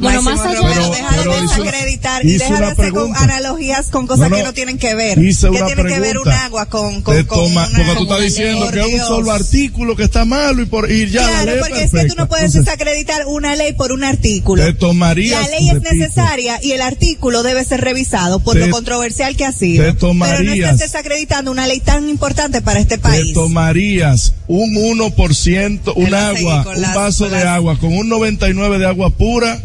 Bueno, 0.00 0.22
más 0.22 0.40
allá- 0.40 0.60
Pero- 0.62 0.90
deja 0.90 1.08
pero 1.16 1.34
de 1.34 1.40
desacreditar 1.42 2.24
y 2.26 2.32
deja 2.32 2.58
de 2.58 2.66
hacer 2.66 2.92
con 2.92 3.14
analogías 3.16 3.86
con 3.88 4.06
cosas 4.06 4.30
No, 4.30 4.30
no, 4.30 4.36
que 4.36 4.42
no 4.44 4.52
tienen 4.54 4.78
que 4.78 4.94
ver. 4.94 5.18
Hice 5.18 5.48
¿Qué 5.50 5.58
una 5.58 5.66
tiene 5.66 5.84
que 5.84 6.00
ver 6.00 6.18
un 6.18 6.28
agua 6.28 6.66
con, 6.66 7.02
con, 7.02 7.14
Te 7.16 7.26
con 7.26 7.38
toma- 7.38 7.66
una- 7.68 7.76
porque 7.78 7.94
tú 7.96 8.02
estás 8.04 8.20
diciendo 8.22 8.70
que 8.70 8.80
es 8.80 8.94
un 8.94 9.06
solo 9.06 9.32
artículo 9.32 9.96
que 9.96 10.04
está 10.04 10.24
malo 10.24 10.62
y 10.62 10.66
por 10.66 10.90
ir 10.90 11.10
ya 11.10 11.22
la 11.22 11.28
Claro, 11.28 11.50
ley 11.50 11.58
porque 11.60 11.74
es 11.74 11.80
que 11.80 11.86
tú 11.88 11.90
perfecta. 11.92 12.22
no 12.22 12.28
puedes 12.28 12.46
Entonces, 12.54 12.64
desacreditar 12.64 13.26
una 13.26 13.56
ley 13.56 13.72
por 13.74 13.92
un 13.92 14.04
artículo. 14.04 14.64
Te 14.64 14.72
tomarías, 14.72 15.40
La 15.42 15.48
ley 15.58 15.68
es 15.68 15.74
repito, 15.74 15.94
necesaria 15.94 16.58
y 16.62 16.72
el 16.72 16.80
artículo 16.80 17.42
debe 17.42 17.64
ser 17.64 17.80
revisado 17.82 18.40
por 18.40 18.54
Te- 18.54 18.66
lo 18.66 18.70
controversial 18.70 19.36
que 19.36 19.44
ha 19.44 19.52
sido. 19.52 19.84
te 19.84 19.92
Pero 19.92 19.94
no 19.94 19.98
tomarías- 20.24 20.72
estés 20.74 20.90
desacreditando 20.92 21.50
una 21.50 21.66
ley 21.66 21.80
tan 21.80 22.08
importante 22.08 22.62
para 22.62 22.80
este 22.80 22.96
Te 22.96 23.02
país. 23.02 23.34
tomarías 23.34 24.32
un 24.48 24.74
1%, 24.76 25.92
un 25.94 26.14
agua, 26.14 26.66
un 26.74 26.82
vaso 26.94 27.28
de 27.28 27.42
agua 27.42 27.78
con 27.78 27.92
un 27.96 28.08
99 28.08 28.78
de 28.78 28.86
agua 28.86 29.10
pura 29.10 29.60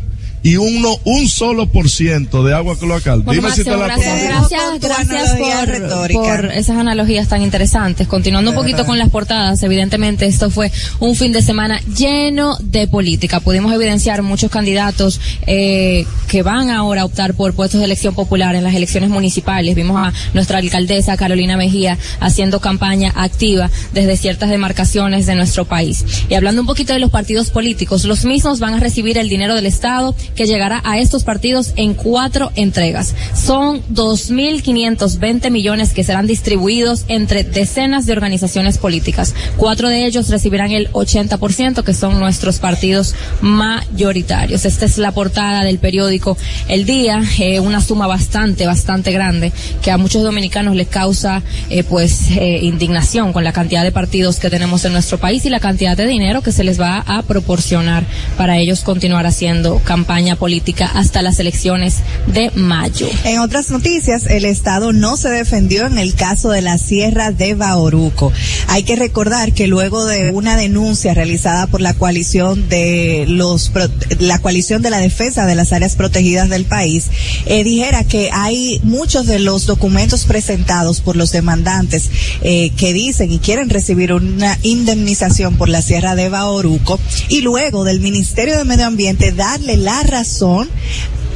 y 0.46 0.58
uno, 0.58 1.00
un 1.06 1.28
solo 1.28 1.66
por 1.66 1.90
ciento 1.90 2.44
de 2.44 2.54
agua 2.54 2.78
cloacal. 2.78 3.24
Bueno, 3.24 3.42
Dime 3.42 3.56
si 3.56 3.64
te 3.64 3.72
la 3.72 3.88
gracias, 3.88 4.24
gracias, 4.24 4.80
gracias 4.80 5.36
por, 5.40 6.12
por 6.12 6.46
esas 6.52 6.78
analogías 6.78 7.28
tan 7.28 7.42
interesantes. 7.42 8.08
Continuando 8.08 8.52
un 8.52 8.56
poquito 8.56 8.86
con 8.86 9.00
las 9.00 9.10
portadas, 9.10 9.64
evidentemente 9.64 10.28
esto 10.28 10.52
fue 10.52 10.72
un 11.00 11.16
fin 11.16 11.32
de 11.32 11.42
semana 11.42 11.80
lleno 11.98 12.58
de 12.62 12.88
política. 12.88 13.40
Pudimos 13.40 13.74
evidenciar 13.74 14.22
muchos 14.22 14.52
candidatos 14.52 15.20
eh, 15.48 16.06
que 16.28 16.44
van 16.44 16.70
ahora 16.70 17.02
a 17.02 17.06
optar 17.06 17.34
por 17.34 17.56
puestos 17.56 17.80
de 17.80 17.86
elección 17.86 18.14
popular 18.14 18.54
en 18.54 18.64
las 18.64 18.76
elecciones 18.76 19.10
municipales. 19.10 19.74
Vimos 19.74 19.98
a 19.98 20.14
nuestra 20.36 20.60
alcaldesa 20.60 21.18
Carolina 21.18 21.58
Mejía 21.58 21.98
haciendo 22.20 22.60
campaña 22.60 23.12
activa 23.16 23.72
desde 23.94 24.16
ciertas 24.16 24.52
demarcaciones 24.52 25.26
de 25.26 25.34
nuestro 25.34 25.66
país. 25.66 26.06
Y 26.30 26.36
hablando 26.36 26.62
un 26.62 26.68
poquito 26.68 26.94
de 26.94 27.00
los 27.00 27.10
partidos 27.10 27.50
políticos, 27.50 28.06
los 28.06 28.26
mismos 28.26 28.60
van 28.60 28.76
a 28.76 28.80
recibir 28.80 29.18
el 29.18 29.28
dinero 29.28 29.56
del 29.56 29.66
Estado 29.66 30.16
que 30.36 30.46
llegará 30.46 30.82
a 30.84 31.00
estos 31.00 31.24
partidos 31.24 31.74
en 31.76 31.94
cuatro 31.94 32.52
entregas. 32.56 33.16
Son 33.34 33.82
2.520 33.94 35.50
millones 35.50 35.94
que 35.94 36.04
serán 36.04 36.28
distribuidos 36.28 37.06
entre 37.08 37.44
decenas 37.44 38.06
de 38.06 38.14
organizaciones 38.14 38.78
políticas. 38.78 39.34
Cuatro 39.58 39.90
de 39.90 40.06
ellos 40.06 40.30
recibirán 40.30 40.72
el 40.72 40.92
80%, 40.92 41.84
que 41.84 41.94
son 41.94 42.20
nuestros 42.20 42.60
partidos 42.60 43.16
mayoritarios. 43.42 44.66
Esta 44.66 44.86
es 44.86 44.98
la 44.98 45.12
portada 45.12 45.64
del 45.64 45.80
periódico 45.80 46.38
El 46.68 46.86
Día, 46.86 47.22
eh, 47.40 47.60
una 47.60 47.82
suma 47.82 48.08
bastante, 48.08 48.66
bastante 48.66 49.12
grande 49.12 49.52
que 49.82 49.92
a 49.92 49.98
muchos 49.98 50.24
dominicanos 50.24 50.76
les 50.76 50.88
causa 50.88 51.42
eh, 51.70 51.84
pues 51.84 52.32
eh, 52.32 52.60
indignación 52.62 53.34
con 53.34 53.44
la 53.44 53.54
cantidad 53.54 53.84
de 53.84 53.92
partidos 53.92 54.40
que 54.40 54.50
tenemos 54.50 54.84
en 54.86 54.94
nuestro 54.94 55.18
país 55.18 55.46
y 55.46 55.50
la 55.50 55.60
cantidad 55.60 55.96
de 55.96 56.08
dinero 56.08 56.42
que 56.42 56.52
se 56.52 56.64
les 56.64 56.80
va 56.80 57.04
a 57.06 57.22
proporcionar 57.24 58.04
para 58.38 58.58
ellos 58.58 58.82
continuar 58.82 59.26
haciendo 59.26 59.80
campaña 59.84 60.25
política 60.36 60.90
hasta 60.92 61.22
las 61.22 61.40
elecciones 61.40 61.98
de 62.26 62.50
mayo. 62.56 63.08
En 63.24 63.40
otras 63.40 63.70
noticias, 63.70 64.26
el 64.26 64.46
Estado 64.46 64.94
no 64.94 65.16
se 65.18 65.30
defendió 65.30 65.86
en 65.86 66.00
el 66.00 66.16
caso 66.16 66.50
de 66.50 66.64
la 66.64 66.80
Sierra 66.80 67.32
de 67.32 67.54
Baoruco. 67.54 68.34
Hay 68.70 68.82
que 68.82 68.96
recordar 68.96 69.54
que 69.54 69.68
luego 69.68 70.06
de 70.06 70.32
una 70.32 70.58
denuncia 70.58 71.14
realizada 71.14 71.68
por 71.68 71.82
la 71.82 71.94
coalición 71.94 72.68
de 72.68 73.26
los 73.28 73.72
la 74.20 74.40
coalición 74.40 74.82
de 74.82 74.90
la 74.90 75.00
defensa 75.00 75.46
de 75.46 75.56
las 75.56 75.74
áreas 75.74 75.96
protegidas 75.96 76.50
del 76.50 76.66
país, 76.66 77.10
eh, 77.46 77.64
dijera 77.64 78.04
que 78.04 78.30
hay 78.32 78.80
muchos 78.84 79.28
de 79.28 79.40
los 79.40 79.66
documentos 79.66 80.26
presentados 80.26 81.02
por 81.02 81.16
los 81.16 81.32
demandantes 81.32 82.10
eh, 82.42 82.72
que 82.78 82.94
dicen 82.94 83.32
y 83.32 83.40
quieren 83.40 83.70
recibir 83.70 84.14
una 84.14 84.58
indemnización 84.64 85.58
por 85.58 85.70
la 85.70 85.82
Sierra 85.82 86.16
de 86.16 86.30
Baoruco 86.30 87.00
y 87.30 87.42
luego 87.42 87.84
del 87.84 88.00
Ministerio 88.00 88.58
de 88.58 88.64
Medio 88.64 88.86
Ambiente 88.86 89.32
darle 89.32 89.78
la 89.78 90.02
razón 90.16 90.70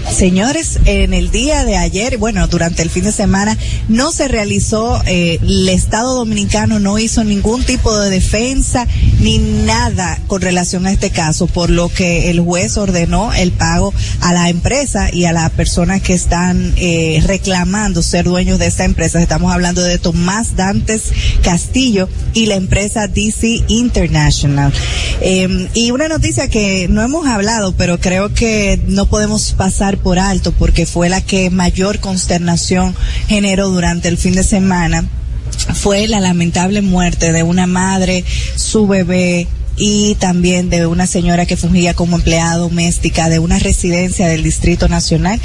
Señores, 0.07 0.79
en 0.85 1.13
el 1.13 1.31
día 1.31 1.65
de 1.65 1.77
ayer, 1.77 2.17
bueno, 2.17 2.47
durante 2.47 2.81
el 2.81 2.89
fin 2.89 3.03
de 3.03 3.11
semana, 3.11 3.57
no 3.87 4.11
se 4.11 4.27
realizó, 4.27 5.01
eh, 5.05 5.39
el 5.41 5.69
Estado 5.69 6.15
Dominicano 6.15 6.79
no 6.79 6.99
hizo 6.99 7.23
ningún 7.23 7.63
tipo 7.63 7.97
de 7.97 8.09
defensa 8.09 8.87
ni 9.19 9.37
nada 9.37 10.19
con 10.27 10.41
relación 10.41 10.87
a 10.87 10.91
este 10.91 11.09
caso, 11.09 11.47
por 11.47 11.69
lo 11.69 11.89
que 11.89 12.29
el 12.29 12.39
juez 12.39 12.77
ordenó 12.77 13.33
el 13.33 13.51
pago 13.51 13.93
a 14.21 14.33
la 14.33 14.49
empresa 14.49 15.09
y 15.13 15.25
a 15.25 15.31
las 15.31 15.51
personas 15.51 16.01
que 16.01 16.13
están 16.13 16.73
eh, 16.77 17.21
reclamando 17.25 18.01
ser 18.01 18.25
dueños 18.25 18.59
de 18.59 18.67
esta 18.67 18.85
empresa. 18.85 19.21
Estamos 19.21 19.53
hablando 19.53 19.81
de 19.83 19.99
Tomás 19.99 20.55
Dantes 20.55 21.03
Castillo 21.43 22.09
y 22.33 22.47
la 22.47 22.55
empresa 22.55 23.07
DC 23.07 23.63
International. 23.67 24.73
Eh, 25.21 25.69
y 25.73 25.91
una 25.91 26.07
noticia 26.07 26.49
que 26.49 26.87
no 26.89 27.01
hemos 27.01 27.27
hablado, 27.27 27.73
pero 27.73 27.99
creo 27.99 28.33
que 28.33 28.81
no 28.87 29.05
podemos 29.05 29.53
pasar 29.53 29.88
por 29.97 30.19
alto 30.19 30.51
porque 30.51 30.85
fue 30.85 31.09
la 31.09 31.21
que 31.21 31.49
mayor 31.49 31.99
consternación 31.99 32.95
generó 33.27 33.69
durante 33.69 34.07
el 34.07 34.17
fin 34.17 34.35
de 34.35 34.43
semana 34.43 35.05
fue 35.73 36.07
la 36.07 36.19
lamentable 36.19 36.81
muerte 36.81 37.31
de 37.31 37.43
una 37.43 37.67
madre, 37.67 38.23
su 38.55 38.87
bebé, 38.87 39.47
y 39.79 40.15
también 40.15 40.69
de 40.69 40.85
una 40.85 41.07
señora 41.07 41.45
que 41.45 41.55
fungía 41.55 41.93
como 41.93 42.17
empleada 42.17 42.57
doméstica 42.57 43.29
de 43.29 43.39
una 43.39 43.57
residencia 43.59 44.27
del 44.27 44.43
Distrito 44.43 44.89
Nacional, 44.89 45.39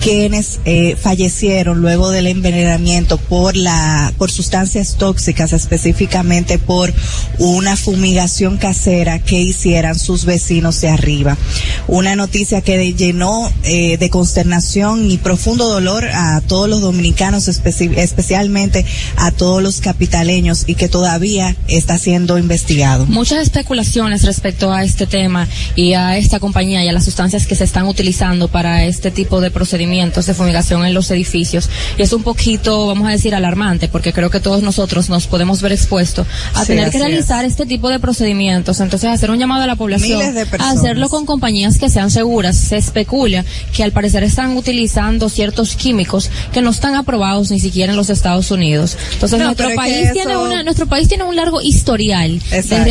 quienes 0.00 0.60
eh, 0.66 0.94
fallecieron 1.00 1.80
luego 1.80 2.10
del 2.10 2.26
envenenamiento 2.26 3.16
por 3.16 3.56
la 3.56 4.12
por 4.18 4.30
sustancias 4.30 4.96
tóxicas, 4.98 5.54
específicamente 5.54 6.58
por 6.58 6.92
una 7.38 7.76
fumigación 7.76 8.58
casera 8.58 9.20
que 9.20 9.40
hicieran 9.40 9.98
sus 9.98 10.26
vecinos 10.26 10.82
de 10.82 10.90
arriba. 10.90 11.38
Una 11.86 12.14
noticia 12.14 12.60
que 12.60 12.92
llenó 12.92 13.50
eh, 13.64 13.96
de 13.96 14.10
consternación 14.10 15.10
y 15.10 15.16
profundo 15.16 15.66
dolor 15.66 16.04
a 16.12 16.42
todos 16.42 16.68
los 16.68 16.82
dominicanos, 16.82 17.48
especialmente 17.48 18.84
a 19.16 19.30
todos 19.30 19.62
los 19.62 19.80
capitaleños 19.80 20.64
y 20.66 20.74
que 20.74 20.88
todavía 20.88 21.56
está 21.68 21.96
siendo 21.96 22.36
investigado. 22.36 23.06
Muchas 23.06 23.40
especulaciones 23.40 23.77
respecto 23.78 24.72
a 24.72 24.84
este 24.84 25.06
tema 25.06 25.46
y 25.76 25.94
a 25.94 26.16
esta 26.16 26.40
compañía 26.40 26.84
y 26.84 26.88
a 26.88 26.92
las 26.92 27.04
sustancias 27.04 27.46
que 27.46 27.54
se 27.54 27.64
están 27.64 27.86
utilizando 27.86 28.48
para 28.48 28.84
este 28.84 29.10
tipo 29.10 29.40
de 29.40 29.50
procedimientos 29.50 30.26
de 30.26 30.34
fumigación 30.34 30.84
en 30.84 30.94
los 30.94 31.10
edificios. 31.10 31.68
Y 31.96 32.02
es 32.02 32.12
un 32.12 32.22
poquito, 32.22 32.86
vamos 32.86 33.08
a 33.08 33.10
decir, 33.12 33.34
alarmante, 33.34 33.88
porque 33.88 34.12
creo 34.12 34.30
que 34.30 34.40
todos 34.40 34.62
nosotros 34.62 35.08
nos 35.08 35.26
podemos 35.26 35.62
ver 35.62 35.72
expuestos 35.72 36.26
a 36.54 36.62
Sí, 36.62 36.68
tener 36.68 36.90
que 36.90 36.98
realizar 36.98 37.44
este 37.44 37.66
tipo 37.66 37.88
de 37.88 37.98
procedimientos. 37.98 38.80
Entonces, 38.80 39.10
hacer 39.10 39.30
un 39.30 39.38
llamado 39.38 39.62
a 39.62 39.66
la 39.66 39.76
población 39.76 40.20
a 40.58 40.70
hacerlo 40.70 41.08
con 41.08 41.26
compañías 41.26 41.78
que 41.78 41.88
sean 41.88 42.10
seguras. 42.10 42.56
Se 42.56 42.76
especula 42.76 43.44
que 43.74 43.82
al 43.84 43.92
parecer 43.92 44.24
están 44.24 44.56
utilizando 44.56 45.28
ciertos 45.28 45.76
químicos 45.76 46.30
que 46.52 46.62
no 46.62 46.70
están 46.70 46.94
aprobados 46.94 47.50
ni 47.50 47.60
siquiera 47.60 47.92
en 47.92 47.96
los 47.96 48.10
Estados 48.10 48.50
Unidos. 48.50 48.96
Entonces, 49.14 49.38
No, 49.38 49.46
nuestro 49.46 49.74
país 49.74 50.12
tiene 50.12 50.36
una, 50.36 50.62
nuestro 50.62 50.86
país 50.86 51.08
tiene 51.08 51.24
un 51.24 51.36
largo 51.36 51.60
historial 51.62 52.38
de 52.50 52.58
Exacto. 52.58 52.84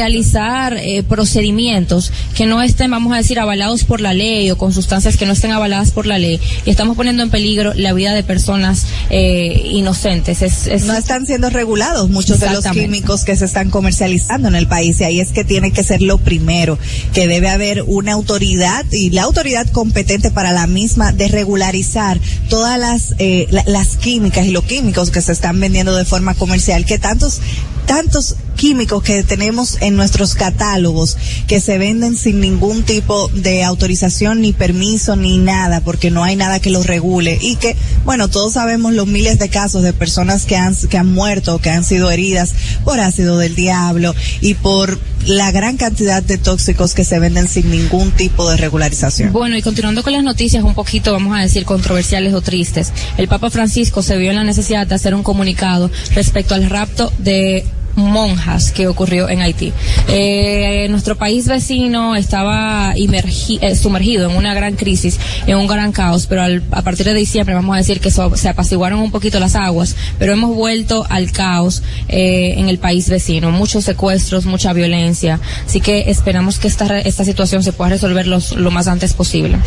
Eh, 0.78 1.04
procedimientos 1.04 2.12
que 2.36 2.46
no 2.46 2.62
estén, 2.62 2.92
vamos 2.92 3.14
a 3.14 3.18
decir, 3.18 3.40
avalados 3.40 3.84
por 3.84 4.02
la 4.02 4.14
ley 4.14 4.50
o 4.52 4.58
con 4.58 4.74
sustancias 4.74 5.18
que 5.18 5.26
no 5.26 5.34
estén 5.34 5.52
avaladas 5.52 5.92
por 5.92 6.06
la 6.06 6.18
ley 6.20 6.40
y 6.66 6.70
estamos 6.70 6.96
poniendo 6.96 7.24
en 7.24 7.30
peligro 7.30 7.74
la 7.74 7.94
vida 7.94 8.14
de 8.14 8.24
personas 8.24 8.86
eh, 9.10 9.62
inocentes. 9.72 10.42
Es, 10.42 10.68
es- 10.68 10.84
no 10.86 10.94
están 10.96 11.26
siendo 11.26 11.50
regulados 11.50 12.10
muchos 12.10 12.40
de 12.40 12.48
los 12.48 12.64
químicos 12.84 13.24
que 13.24 13.36
se 13.36 13.46
están 13.46 13.70
comercializando 13.70 14.48
en 14.48 14.56
el 14.56 14.68
país 14.68 15.00
y 15.02 15.04
ahí 15.04 15.20
es 15.20 15.30
que 15.32 15.44
tiene 15.44 15.72
que 15.72 15.84
ser 15.84 16.02
lo 16.02 16.18
primero, 16.18 16.78
que 17.14 17.28
debe 17.28 17.50
haber 17.50 17.84
una 17.88 18.14
autoridad 18.14 18.86
y 18.92 19.10
la 19.12 19.24
autoridad 19.24 19.68
competente 19.72 20.32
para 20.32 20.52
la 20.52 20.68
misma 20.68 21.12
de 21.12 21.28
regularizar 21.28 22.20
todas 22.50 22.80
las, 22.80 23.16
eh, 23.20 23.48
la- 23.52 23.64
las 23.68 23.96
químicas 23.98 24.46
y 24.46 24.52
los 24.52 24.64
químicos 24.64 25.12
que 25.12 25.22
se 25.22 25.32
están 25.32 25.60
vendiendo 25.60 25.96
de 25.96 26.06
forma 26.06 26.34
comercial, 26.36 26.86
que 26.86 26.98
tantos, 27.00 27.40
tantos 27.86 28.36
químicos 28.58 29.02
que 29.04 29.24
tenemos 29.24 29.78
en 29.82 29.96
nuestros 29.96 30.36
catálogos 30.36 31.18
que 31.48 31.62
se 31.62 31.78
venden 31.78 32.18
sin 32.18 32.42
ningún 32.42 32.84
tipo 32.84 33.30
de 33.30 33.64
autorización 33.64 34.42
ni 34.42 34.52
permiso 34.52 35.16
ni 35.16 35.38
nada 35.38 35.80
porque 35.82 36.12
no 36.12 36.24
hay 36.24 36.36
nada 36.36 36.60
que 36.60 36.70
los 36.70 36.86
regule. 36.88 37.38
Y 37.42 37.56
que 37.56 37.78
bueno 38.04 38.28
todos 38.28 38.54
sabemos 38.54 38.94
los 38.94 39.08
miles 39.08 39.40
de 39.40 39.48
casos 39.50 39.84
de 39.84 39.94
personas 39.94 40.46
que 40.46 40.58
han 40.58 40.76
que 40.76 40.98
han 40.98 41.14
muerto 41.14 41.60
que 41.60 41.70
han 41.70 41.86
sido 41.86 42.12
heridas 42.12 42.54
por 42.84 43.00
ácido 43.00 43.38
del 43.38 43.56
diablo 43.56 44.14
y 44.42 44.56
por 44.56 45.00
la 45.26 45.52
gran 45.52 45.78
cantidad 45.78 46.24
de 46.24 46.38
tóxicos 46.38 46.94
que 46.94 47.04
se 47.04 47.20
venden 47.20 47.48
sin 47.48 47.70
ningún 47.70 48.12
tipo 48.12 48.50
de 48.50 48.58
regularización. 48.58 49.34
Bueno, 49.34 49.58
y 49.58 49.62
continuando 49.62 50.04
con 50.04 50.14
las 50.14 50.24
noticias 50.24 50.64
un 50.64 50.74
poquito, 50.74 51.12
vamos 51.12 51.38
a 51.38 51.42
decir, 51.42 51.66
controversiales 51.66 52.34
o 52.34 52.42
tristes, 52.42 52.94
el 53.18 53.28
Papa 53.28 53.50
Francisco 53.50 54.02
se 54.02 54.18
vio 54.18 54.30
en 54.30 54.38
la 54.38 54.44
necesidad 54.44 54.88
de 54.88 54.96
hacer 54.96 55.14
un 55.14 55.24
comunicado 55.24 55.92
respecto 56.16 56.56
al 56.56 56.70
rapto 56.70 57.12
de 57.20 57.66
monjas 57.98 58.72
que 58.72 58.88
ocurrió 58.88 59.28
en 59.28 59.42
Haití. 59.42 59.74
Eh, 60.08 60.88
nuestro 60.90 61.18
país 61.18 61.48
vecino 61.48 62.16
estaba 62.16 62.94
eh, 62.96 63.76
sumergido 63.76 64.30
en 64.30 64.38
una 64.38 64.54
gran 64.54 64.76
crisis, 64.76 65.20
en 65.48 65.58
un 65.58 65.68
gran 65.68 65.92
caos, 65.92 66.28
pero 66.28 66.44
al- 66.44 66.64
a 66.72 66.84
partir 66.84 67.06
de 67.06 67.14
diciembre 67.14 67.56
vamos 67.56 67.74
a 67.76 67.78
decir 67.80 68.00
que 68.00 68.12
so- 68.12 68.36
se 68.38 68.50
apaciguaron 68.50 69.00
un 69.00 69.12
poquito 69.12 69.40
las 69.40 69.56
aguas, 69.56 69.96
pero 70.20 70.34
hemos 70.34 70.56
vuelto 70.56 71.06
al 71.10 71.32
caos 71.32 71.82
eh, 72.08 72.54
en 72.58 72.70
el 72.70 72.78
país 72.78 73.10
vecino, 73.10 73.52
muchos 73.52 73.84
secuestros, 73.84 74.46
mucha 74.46 74.72
violencia, 74.74 75.40
así 75.66 75.82
que 75.82 76.10
esperamos 76.12 76.60
que 76.60 76.68
esta, 76.68 77.00
esta 77.00 77.26
situación 77.26 77.64
se 77.64 77.74
pueda 77.74 77.90
resolver 77.90 78.28
los- 78.28 78.52
lo 78.52 78.70
más 78.72 78.88
antes 78.88 79.14
posible. 79.14 79.58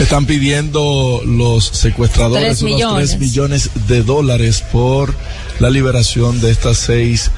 Están 0.00 0.26
pidiendo 0.26 1.22
los 1.26 1.64
secuestradores 1.66 2.62
unos 2.62 2.74
millones. 2.74 3.08
3 3.10 3.20
millones 3.20 3.70
de 3.88 4.02
dólares 4.04 4.62
por 4.72 5.14
la 5.58 5.68
liberación 5.70 6.40
de 6.40 6.50
estas 6.52 6.78
seis 6.78 7.30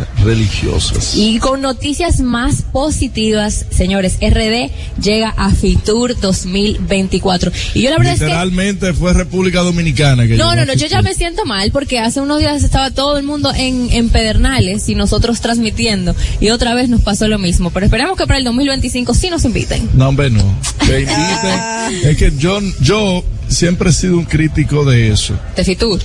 religiosas. 0.43 1.15
Y 1.17 1.39
con 1.39 1.61
noticias 1.61 2.21
más 2.21 2.63
positivas, 2.63 3.65
señores, 3.71 4.19
RD 4.21 4.71
llega 5.01 5.31
a 5.37 5.51
Fitur 5.51 6.19
2024. 6.19 7.53
Y 7.75 7.83
yo 7.83 7.91
la 7.91 7.99
verdad 7.99 8.15
es 8.15 8.21
que... 8.21 8.27
Literalmente 8.27 8.93
fue 8.93 9.13
República 9.13 9.61
Dominicana 9.61 10.27
que 10.27 10.37
No, 10.37 10.51
llegó 10.53 10.57
no, 10.57 10.67
no, 10.67 10.75
yo 10.75 10.87
ya 10.87 11.03
me 11.03 11.15
siento 11.15 11.45
mal 11.45 11.71
porque 11.71 11.99
hace 11.99 12.21
unos 12.21 12.41
días 12.41 12.63
estaba 12.63 12.91
todo 12.91 13.17
el 13.17 13.25
mundo 13.25 13.53
en, 13.55 13.91
en 13.93 14.09
Pedernales 14.09 14.89
y 14.89 14.95
nosotros 14.95 15.41
transmitiendo 15.41 16.15
y 16.41 16.51
otra 16.51 16.75
vez 16.75 16.89
nos 16.89 17.03
pasó 17.03 17.29
lo 17.29 17.39
mismo. 17.39 17.71
Pero 17.71 17.87
esperemos 17.87 18.17
que 18.17 18.27
para 18.27 18.39
el 18.39 18.45
2025 18.45 19.15
sí 19.15 19.31
nos 19.31 19.45
inviten. 19.45 19.89
No, 19.95 20.09
hombre, 20.09 20.31
no. 20.31 20.45
Que 20.81 21.01
inviten. 21.01 22.11
es 22.11 22.17
que 22.17 22.33
yo, 22.37 22.61
yo 22.81 23.25
siempre 23.49 23.91
he 23.91 23.93
sido 23.93 24.17
un 24.19 24.25
crítico 24.25 24.85
de 24.85 25.11
eso. 25.11 25.39
De 25.57 25.65
Fitur. 25.65 26.01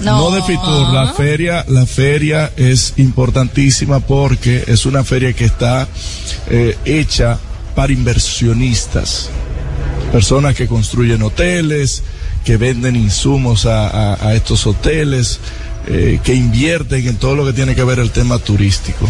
No, 0.00 0.30
de 0.30 0.42
Fitur, 0.42 0.92
la 0.92 1.12
feria, 1.14 1.64
la 1.68 1.86
feria 1.86 2.52
es 2.56 2.94
importantísima 2.96 4.00
porque 4.00 4.64
es 4.66 4.84
una 4.86 5.02
feria 5.04 5.32
que 5.32 5.44
está 5.46 5.88
eh, 6.50 6.76
hecha 6.84 7.38
para 7.74 7.92
inversionistas, 7.92 9.30
personas 10.12 10.54
que 10.54 10.66
construyen 10.66 11.22
hoteles, 11.22 12.02
que 12.44 12.56
venden 12.56 12.94
insumos 12.96 13.66
a, 13.66 13.88
a- 13.88 14.28
a 14.28 14.34
estos 14.34 14.66
hoteles, 14.66 15.40
eh, 15.88 16.20
que 16.22 16.34
invierten 16.34 17.06
en 17.08 17.16
todo 17.16 17.34
lo 17.36 17.44
que 17.46 17.52
tiene 17.52 17.74
que 17.74 17.84
ver 17.84 17.98
el 17.98 18.10
tema 18.10 18.38
turístico. 18.38 19.08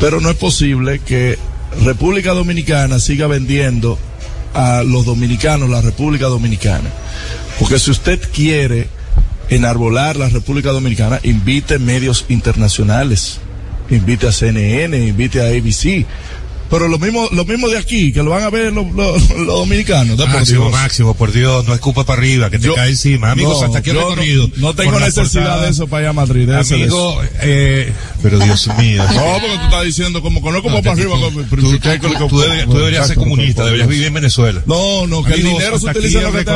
Pero 0.00 0.20
no 0.20 0.30
es 0.30 0.36
posible 0.36 1.00
que 1.00 1.38
República 1.84 2.32
Dominicana 2.32 2.98
siga 2.98 3.26
vendiendo 3.26 3.98
a 4.54 4.82
los 4.84 5.04
dominicanos 5.04 5.68
la 5.68 5.80
República 5.82 6.26
Dominicana. 6.26 6.88
Porque 7.58 7.78
si 7.78 7.90
usted 7.90 8.20
quiere 8.32 8.88
enarbolar 9.48 10.16
la 10.16 10.28
República 10.28 10.70
Dominicana, 10.70 11.20
invite 11.22 11.78
medios 11.78 12.24
internacionales, 12.28 13.40
invite 13.90 14.26
a 14.28 14.32
CNN, 14.32 14.96
invite 14.96 15.40
a 15.40 15.48
ABC, 15.48 16.06
Pero 16.70 16.88
lo 16.88 16.98
mismo, 16.98 17.28
lo 17.30 17.44
mismo 17.44 17.68
de 17.68 17.78
aquí, 17.78 18.12
que 18.12 18.22
lo 18.22 18.30
van 18.30 18.42
a 18.42 18.50
ver 18.50 18.72
los, 18.72 18.90
los, 18.92 19.30
los 19.30 19.46
dominicanos. 19.46 20.16
por 20.16 20.28
Máximo, 20.28 20.62
Dios. 20.68 20.72
máximo, 20.72 21.14
por 21.14 21.30
Dios, 21.30 21.66
no 21.66 21.74
escupa 21.74 22.04
para 22.04 22.18
arriba, 22.20 22.50
que 22.50 22.58
te 22.58 22.66
Yo- 22.66 22.74
cae 22.74 22.90
encima. 22.90 23.30
Amigos, 23.30 23.60
No, 23.60 23.66
hasta 23.66 23.78
aquí 23.78 23.90
el 23.90 23.96
no- 23.96 24.10
recorrido. 24.10 24.50
no 24.56 24.74
tengo 24.74 24.98
necesidad 24.98 25.42
portada. 25.44 25.62
de 25.64 25.70
eso 25.70 25.86
para 25.86 26.02
ir 26.02 26.08
a 26.08 26.12
Madrid, 26.12 26.48
de 26.48 26.60
ese- 26.60 26.76
de 26.76 26.82
Amigo, 26.84 27.20
eh, 27.42 27.92
pero 28.22 28.38
Dios 28.40 28.68
mío. 28.78 29.04
No, 29.04 29.22
porque 29.40 29.56
tú 29.58 29.64
estás 29.64 29.84
diciendo 29.84 30.22
como 30.22 30.42
que 30.42 30.50
no 30.50 30.62
como 30.62 30.76
No, 30.78 30.82
para 30.82 30.92
arriba. 30.94 31.14
tú- 31.14 31.20
como- 31.22 31.40
tú- 31.42 31.46
pero- 31.50 31.62
tú- 31.62 31.70
¿qué- 31.80 32.00
qué- 32.00 32.28
tú 32.28 32.38
deberías- 32.40 32.66
tú 32.66 32.78
deberías 32.78 33.06
ser 33.06 33.16
comunista, 33.16 33.64
deberías 33.64 33.88
vivir 33.88 34.06
en 34.06 34.14
Venezuela. 34.14 34.62
No, 34.66 35.06
no, 35.06 35.22
que 35.22 35.34
el 35.34 35.42
dinero 35.44 35.78
se 35.78 35.86
utiliza 35.90 36.18
en 36.18 36.24
lo 36.32 36.38
el 36.38 36.44
que 36.44 36.50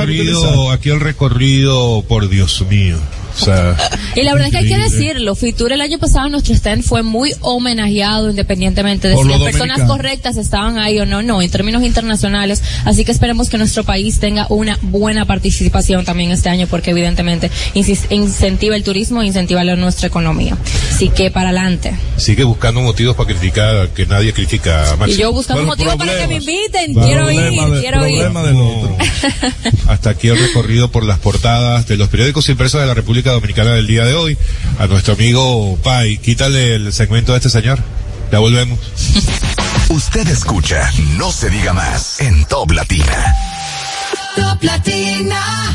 aquí 0.72 0.88
el 0.90 1.00
recorrido, 1.00 2.02
por 2.08 2.28
Dios 2.28 2.64
mío. 2.68 2.96
O 3.40 3.44
sea, 3.44 3.76
Y 4.16 4.22
la 4.22 4.32
verdad 4.32 4.48
es 4.48 4.52
que 4.52 4.58
hay 4.58 4.68
que 4.68 4.78
decirlo, 4.78 5.34
Fitur 5.34 5.72
el 5.72 5.80
año 5.80 5.98
pasado 5.98 6.28
nuestro 6.28 6.54
stand 6.54 6.82
fue 6.82 7.02
muy 7.02 7.32
homenajeado 7.40 8.30
independientemente 8.30 9.08
de 9.08 9.14
Por 9.14 9.24
si 9.24 9.30
las 9.30 9.40
personas 9.42 9.82
correctas 9.82 10.36
estaban 10.36 10.78
ahí 10.78 10.98
o 10.98 11.06
no, 11.06 11.22
no, 11.22 11.40
en 11.42 11.50
términos 11.50 11.82
internacionales. 11.82 12.62
Así 12.84 13.04
que 13.04 13.12
esperemos 13.12 13.48
que 13.48 13.58
nuestro 13.58 13.84
país 13.84 14.18
tenga 14.18 14.46
una 14.50 14.78
buena 14.82 15.24
participación 15.24 16.04
también 16.04 16.30
este 16.30 16.48
año 16.48 16.66
porque 16.68 16.90
evidentemente 16.90 17.50
incentiva 18.10 18.76
el 18.76 18.82
turismo 18.82 19.22
e 19.22 19.26
incentiva 19.26 19.64
la- 19.64 19.76
nuestra 19.76 20.08
economía. 20.08 20.56
Así 20.92 21.08
que 21.10 21.30
para 21.30 21.50
adelante. 21.50 21.94
sigue 22.16 22.42
buscando 22.44 22.80
motivos 22.80 23.14
para 23.14 23.28
criticar 23.28 23.88
que 23.90 24.06
nadie 24.06 24.32
critica 24.32 24.94
a 25.00 25.08
Y 25.08 25.16
yo 25.16 25.32
buscando 25.32 25.62
Bueno, 25.64 25.72
motivos 25.76 25.96
para 25.96 26.18
que 26.18 26.26
me 26.26 26.34
inviten. 26.36 26.94
Quiero 26.94 27.30
ir, 27.30 27.40
de- 27.40 27.80
quiero 27.80 28.06
ir. 28.08 28.24
Hasta 29.88 30.10
aquí 30.10 30.28
el 30.28 30.38
recorrido 30.38 30.90
por 30.90 31.04
las 31.04 31.18
portadas 31.18 31.86
de 31.86 31.96
los 31.96 32.08
periódicos 32.08 32.48
impresos 32.48 32.80
de 32.80 32.86
la 32.86 32.94
República 32.94 33.27
Dominicana 33.32 33.72
del 33.72 33.86
día 33.86 34.04
de 34.04 34.14
hoy. 34.14 34.38
A 34.78 34.86
nuestro 34.86 35.14
amigo 35.14 35.78
Pai, 35.82 36.18
quítale 36.18 36.74
el 36.74 36.92
segmento 36.92 37.32
de 37.32 37.38
este 37.38 37.50
señor. 37.50 37.78
Ya 38.30 38.38
volvemos. 38.38 38.78
Usted 39.88 40.28
escucha 40.28 40.90
No 41.16 41.32
se 41.32 41.48
diga 41.48 41.72
más 41.72 42.20
en 42.20 42.44
Top 42.44 42.70
Latina. 42.72 43.34
Top 44.36 44.62
Latina. 44.62 45.74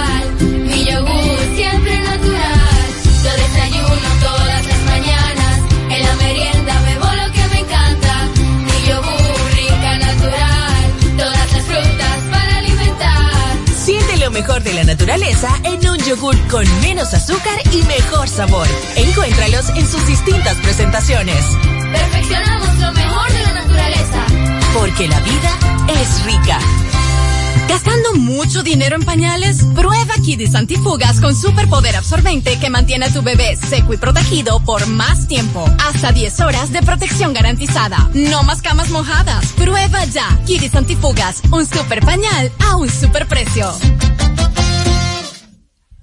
Mejor 14.41 14.63
de 14.63 14.73
la 14.73 14.83
naturaleza 14.83 15.49
en 15.65 15.87
un 15.87 15.99
yogur 15.99 16.35
con 16.47 16.65
menos 16.81 17.13
azúcar 17.13 17.61
y 17.71 17.83
mejor 17.83 18.27
sabor. 18.27 18.67
Encuéntralos 18.95 19.69
en 19.69 19.87
sus 19.87 20.07
distintas 20.07 20.57
presentaciones. 20.57 21.45
Perfeccionamos 21.91 22.75
lo 22.79 22.91
mejor 22.91 23.31
de 23.31 23.43
la 23.43 23.53
naturaleza. 23.53 24.25
Porque 24.73 25.07
la 25.07 25.19
vida 25.19 25.51
es 25.89 26.25
rica. 26.25 26.57
¿Gastando 27.69 28.15
mucho 28.15 28.63
dinero 28.63 28.95
en 28.95 29.03
pañales? 29.05 29.63
Prueba 29.75 30.15
Kidis 30.25 30.55
Antifugas 30.55 31.21
con 31.21 31.35
superpoder 31.35 31.95
absorbente 31.95 32.57
que 32.57 32.71
mantiene 32.71 33.05
a 33.05 33.13
tu 33.13 33.21
bebé 33.21 33.55
seco 33.55 33.93
y 33.93 33.97
protegido 33.97 34.59
por 34.61 34.87
más 34.87 35.27
tiempo. 35.27 35.63
Hasta 35.87 36.11
10 36.11 36.39
horas 36.39 36.71
de 36.71 36.81
protección 36.81 37.31
garantizada. 37.33 38.09
No 38.15 38.41
más 38.41 38.63
camas 38.63 38.89
mojadas. 38.89 39.45
Prueba 39.55 40.03
ya. 40.05 40.39
Kidis 40.47 40.73
Antifugas, 40.73 41.43
un 41.51 41.63
super 41.67 42.03
pañal 42.03 42.51
a 42.67 42.75
un 42.77 42.89
super 42.89 43.27
precio. 43.27 43.71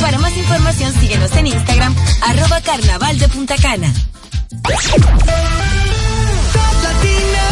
Para 0.00 0.18
más 0.18 0.36
información 0.36 0.92
síguenos 1.00 1.32
en 1.32 1.46
Instagram, 1.48 1.94
arroba 2.22 2.60
carnaval 2.60 3.18
de 3.18 3.28
Punta 3.28 3.56
Cana. 3.56 3.92
Top 4.50 4.72
Latina. 6.82 7.50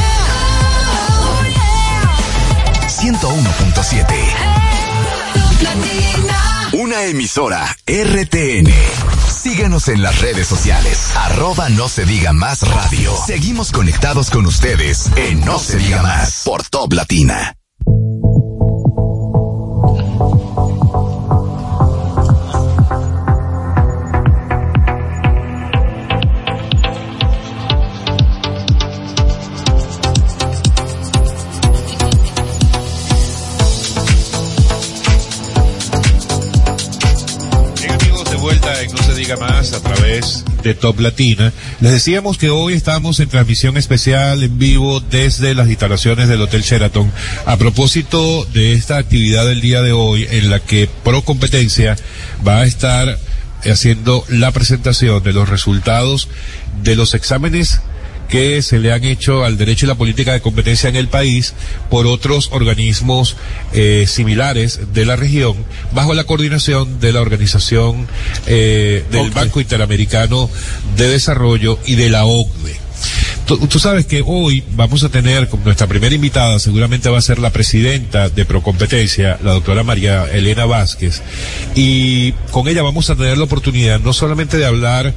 101.7. 2.89 4.07
Top 5.35 5.63
Latina. 5.63 6.69
Una 6.73 7.05
emisora 7.05 7.77
RTN. 7.87 8.73
Síguenos 9.29 9.89
en 9.89 10.03
las 10.03 10.21
redes 10.21 10.47
sociales. 10.47 11.13
Arroba 11.17 11.69
no 11.69 11.89
se 11.89 12.05
diga 12.05 12.33
más 12.33 12.63
radio. 12.63 13.15
Seguimos 13.27 13.73
conectados 13.73 14.31
con 14.31 14.47
ustedes 14.47 15.11
en 15.17 15.41
No 15.41 15.59
se 15.59 15.79
diga 15.79 16.03
más 16.03 16.43
por 16.45 16.65
Top 16.65 16.93
Latina. 16.93 17.58
De 40.63 40.75
Top 40.75 41.01
Latina. 41.01 41.53
Les 41.81 41.93
decíamos 41.93 42.39
que 42.39 42.49
hoy 42.49 42.73
estamos 42.73 43.21
en 43.21 43.29
transmisión 43.29 43.77
especial 43.77 44.43
en 44.43 44.59
vivo 44.59 45.01
desde 45.01 45.55
las 45.55 45.69
instalaciones 45.69 46.29
del 46.29 46.41
Hotel 46.41 46.63
Sheraton 46.63 47.13
a 47.45 47.59
propósito 47.59 48.47
de 48.47 48.73
esta 48.73 48.97
actividad 48.97 49.45
del 49.45 49.61
día 49.61 49.83
de 49.83 49.93
hoy 49.93 50.27
en 50.31 50.49
la 50.49 50.61
que 50.61 50.89
Pro 51.05 51.21
Competencia 51.21 51.95
va 52.47 52.61
a 52.61 52.65
estar 52.65 53.19
haciendo 53.65 54.25
la 54.29 54.51
presentación 54.51 55.23
de 55.23 55.35
los 55.35 55.47
resultados 55.47 56.29
de 56.83 56.97
los 56.97 57.13
exámenes 57.13 57.83
que 58.29 58.63
se 58.63 58.79
le 58.79 58.93
han 58.93 59.05
hecho 59.05 59.45
al 59.45 59.57
derecho 59.57 59.87
y 59.87 59.89
la 59.89 59.95
política 59.95 60.33
de 60.33 60.41
competencia 60.41 60.89
en 60.89 60.97
el 60.97 61.09
país 61.09 61.55
por 61.91 62.07
otros 62.07 62.51
organismos 62.53 63.37
eh, 63.73 64.05
similares 64.07 64.93
de 64.93 65.05
la 65.05 65.17
región 65.17 65.57
bajo 65.93 66.15
la 66.15 66.25
coordinación 66.25 67.01
de 67.01 67.13
la 67.13 67.21
organización 67.21 68.07
eh, 68.47 69.05
del 69.11 69.31
Banco 69.31 69.61
Interamericano 69.61 70.51
de 70.97 71.09
Desarrollo 71.09 71.79
y 71.87 71.95
de 71.95 72.11
la 72.11 72.25
OCDE. 72.25 72.88
Tú, 73.49 73.79
sabes 73.79 74.05
que 74.05 74.23
hoy 74.27 74.63
vamos 74.73 75.05
a 75.05 75.09
tener 75.09 75.49
nuestra 75.65 75.87
primera 75.87 76.15
invitada, 76.15 76.59
seguramente 76.59 77.09
va 77.09 77.17
a 77.17 77.23
ser 77.23 77.39
la 77.39 77.49
presidenta 77.49 78.29
de 78.29 78.45
Procompetencia, 78.45 79.39
la 79.43 79.53
doctora 79.53 79.83
María 79.83 80.27
Elena 80.31 80.67
Vázquez, 80.67 81.23
y 81.75 82.33
con 82.51 82.69
ella 82.69 82.83
vamos 82.83 83.09
a 83.09 83.17
tener 83.17 83.39
la 83.39 83.45
oportunidad 83.45 84.01
no 84.01 84.13
solamente 84.13 84.59
de 84.59 84.67
hablar 84.67 85.15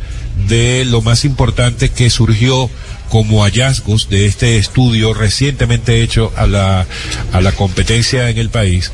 de 0.48 0.86
lo 0.86 1.02
más 1.02 1.26
importante 1.26 1.90
que 1.90 2.10
surgió 2.10 2.70
como 3.10 3.44
hallazgos 3.44 4.08
de 4.08 4.28
este 4.28 4.56
estudio 4.56 5.14
recientemente 5.14 6.02
hecho 6.02 6.32
a 6.38 6.48
la, 6.48 6.88
a 7.34 7.42
la 7.42 7.52
competencia 7.52 8.30
en 8.30 8.38
el 8.38 8.50
país, 8.50 8.94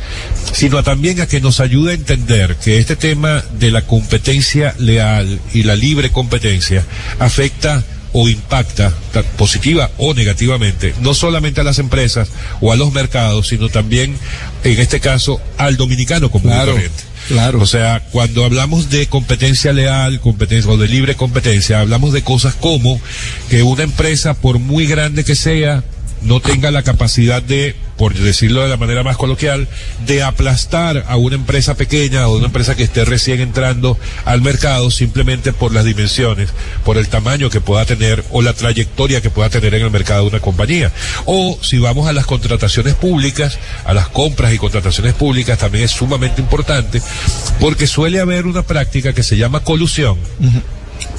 sino 0.51 0.81
también 0.81 1.21
a 1.21 1.27
que 1.27 1.41
nos 1.41 1.59
ayude 1.59 1.91
a 1.91 1.95
entender 1.95 2.55
que 2.55 2.79
este 2.79 2.95
tema 2.95 3.43
de 3.59 3.69
la 3.69 3.83
competencia 3.83 4.73
leal 4.79 5.39
y 5.53 5.61
la 5.61 5.75
libre 5.75 6.09
competencia 6.09 6.83
afecta 7.19 7.85
o 8.19 8.27
impacta 8.27 8.91
ta- 9.13 9.21
positiva 9.21 9.91
o 9.99 10.13
negativamente 10.15 10.95
no 11.01 11.13
solamente 11.13 11.61
a 11.61 11.63
las 11.63 11.77
empresas 11.77 12.29
o 12.61 12.71
a 12.71 12.75
los 12.75 12.91
mercados, 12.91 13.49
sino 13.49 13.69
también 13.69 14.17
en 14.63 14.79
este 14.79 14.99
caso 14.99 15.39
al 15.57 15.77
dominicano 15.77 16.31
común 16.31 16.49
y 16.51 16.55
Claro, 16.55 16.71
corriente. 16.71 17.03
claro. 17.27 17.61
O 17.61 17.67
sea, 17.67 18.01
cuando 18.11 18.43
hablamos 18.43 18.89
de 18.89 19.05
competencia 19.05 19.71
leal, 19.71 20.19
competencia 20.19 20.71
o 20.71 20.77
de 20.77 20.87
libre 20.87 21.13
competencia, 21.15 21.79
hablamos 21.79 22.11
de 22.11 22.23
cosas 22.23 22.55
como 22.55 22.99
que 23.51 23.61
una 23.61 23.83
empresa, 23.83 24.33
por 24.33 24.57
muy 24.57 24.87
grande 24.87 25.23
que 25.23 25.35
sea, 25.35 25.83
no 26.23 26.39
tenga 26.39 26.71
la 26.71 26.81
capacidad 26.81 27.43
de 27.43 27.75
por 27.97 28.13
decirlo 28.13 28.61
de 28.61 28.69
la 28.69 28.77
manera 28.77 29.03
más 29.03 29.17
coloquial, 29.17 29.67
de 30.05 30.23
aplastar 30.23 31.05
a 31.07 31.17
una 31.17 31.35
empresa 31.35 31.75
pequeña 31.75 32.27
o 32.27 32.37
una 32.37 32.45
empresa 32.45 32.75
que 32.75 32.83
esté 32.83 33.05
recién 33.05 33.41
entrando 33.41 33.97
al 34.25 34.41
mercado 34.41 34.91
simplemente 34.91 35.53
por 35.53 35.73
las 35.73 35.85
dimensiones, 35.85 36.49
por 36.85 36.97
el 36.97 37.09
tamaño 37.09 37.49
que 37.49 37.61
pueda 37.61 37.85
tener 37.85 38.23
o 38.31 38.41
la 38.41 38.53
trayectoria 38.53 39.21
que 39.21 39.29
pueda 39.29 39.49
tener 39.49 39.73
en 39.73 39.83
el 39.83 39.91
mercado 39.91 40.21
de 40.23 40.29
una 40.29 40.39
compañía. 40.39 40.91
O 41.25 41.57
si 41.61 41.79
vamos 41.79 42.07
a 42.07 42.13
las 42.13 42.25
contrataciones 42.25 42.93
públicas, 42.95 43.57
a 43.85 43.93
las 43.93 44.07
compras 44.07 44.53
y 44.53 44.57
contrataciones 44.57 45.13
públicas, 45.13 45.57
también 45.57 45.85
es 45.85 45.91
sumamente 45.91 46.41
importante 46.41 47.01
porque 47.59 47.87
suele 47.87 48.19
haber 48.19 48.45
una 48.45 48.63
práctica 48.63 49.13
que 49.13 49.23
se 49.23 49.37
llama 49.37 49.61
colusión 49.61 50.17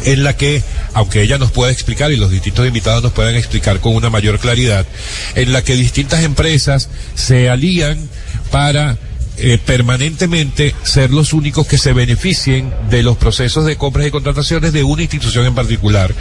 en 0.04 0.24
la 0.24 0.36
que, 0.36 0.62
aunque 0.94 1.22
ella 1.22 1.38
nos 1.38 1.50
pueda 1.50 1.72
explicar 1.72 2.12
y 2.12 2.16
los 2.16 2.30
distintos 2.30 2.66
invitados 2.66 3.02
nos 3.02 3.12
puedan 3.12 3.34
explicar 3.34 3.80
con 3.80 3.94
una 3.94 4.10
mayor 4.10 4.38
claridad, 4.38 4.86
en 5.34 5.52
la 5.52 5.62
que 5.62 5.74
distintas 5.74 6.24
empresas 6.24 6.88
se 7.14 7.48
alían 7.48 8.08
para 8.50 8.98
eh, 9.40 9.58
permanentemente 9.64 10.74
ser 10.82 11.10
los 11.10 11.32
únicos 11.32 11.66
que 11.66 11.78
se 11.78 11.92
beneficien 11.92 12.74
de 12.90 13.04
los 13.04 13.16
procesos 13.16 13.64
de 13.66 13.76
compras 13.76 14.06
y 14.06 14.10
contrataciones 14.10 14.72
de 14.72 14.82
una 14.82 15.02
institución 15.02 15.46
en 15.46 15.54
particular, 15.54 16.12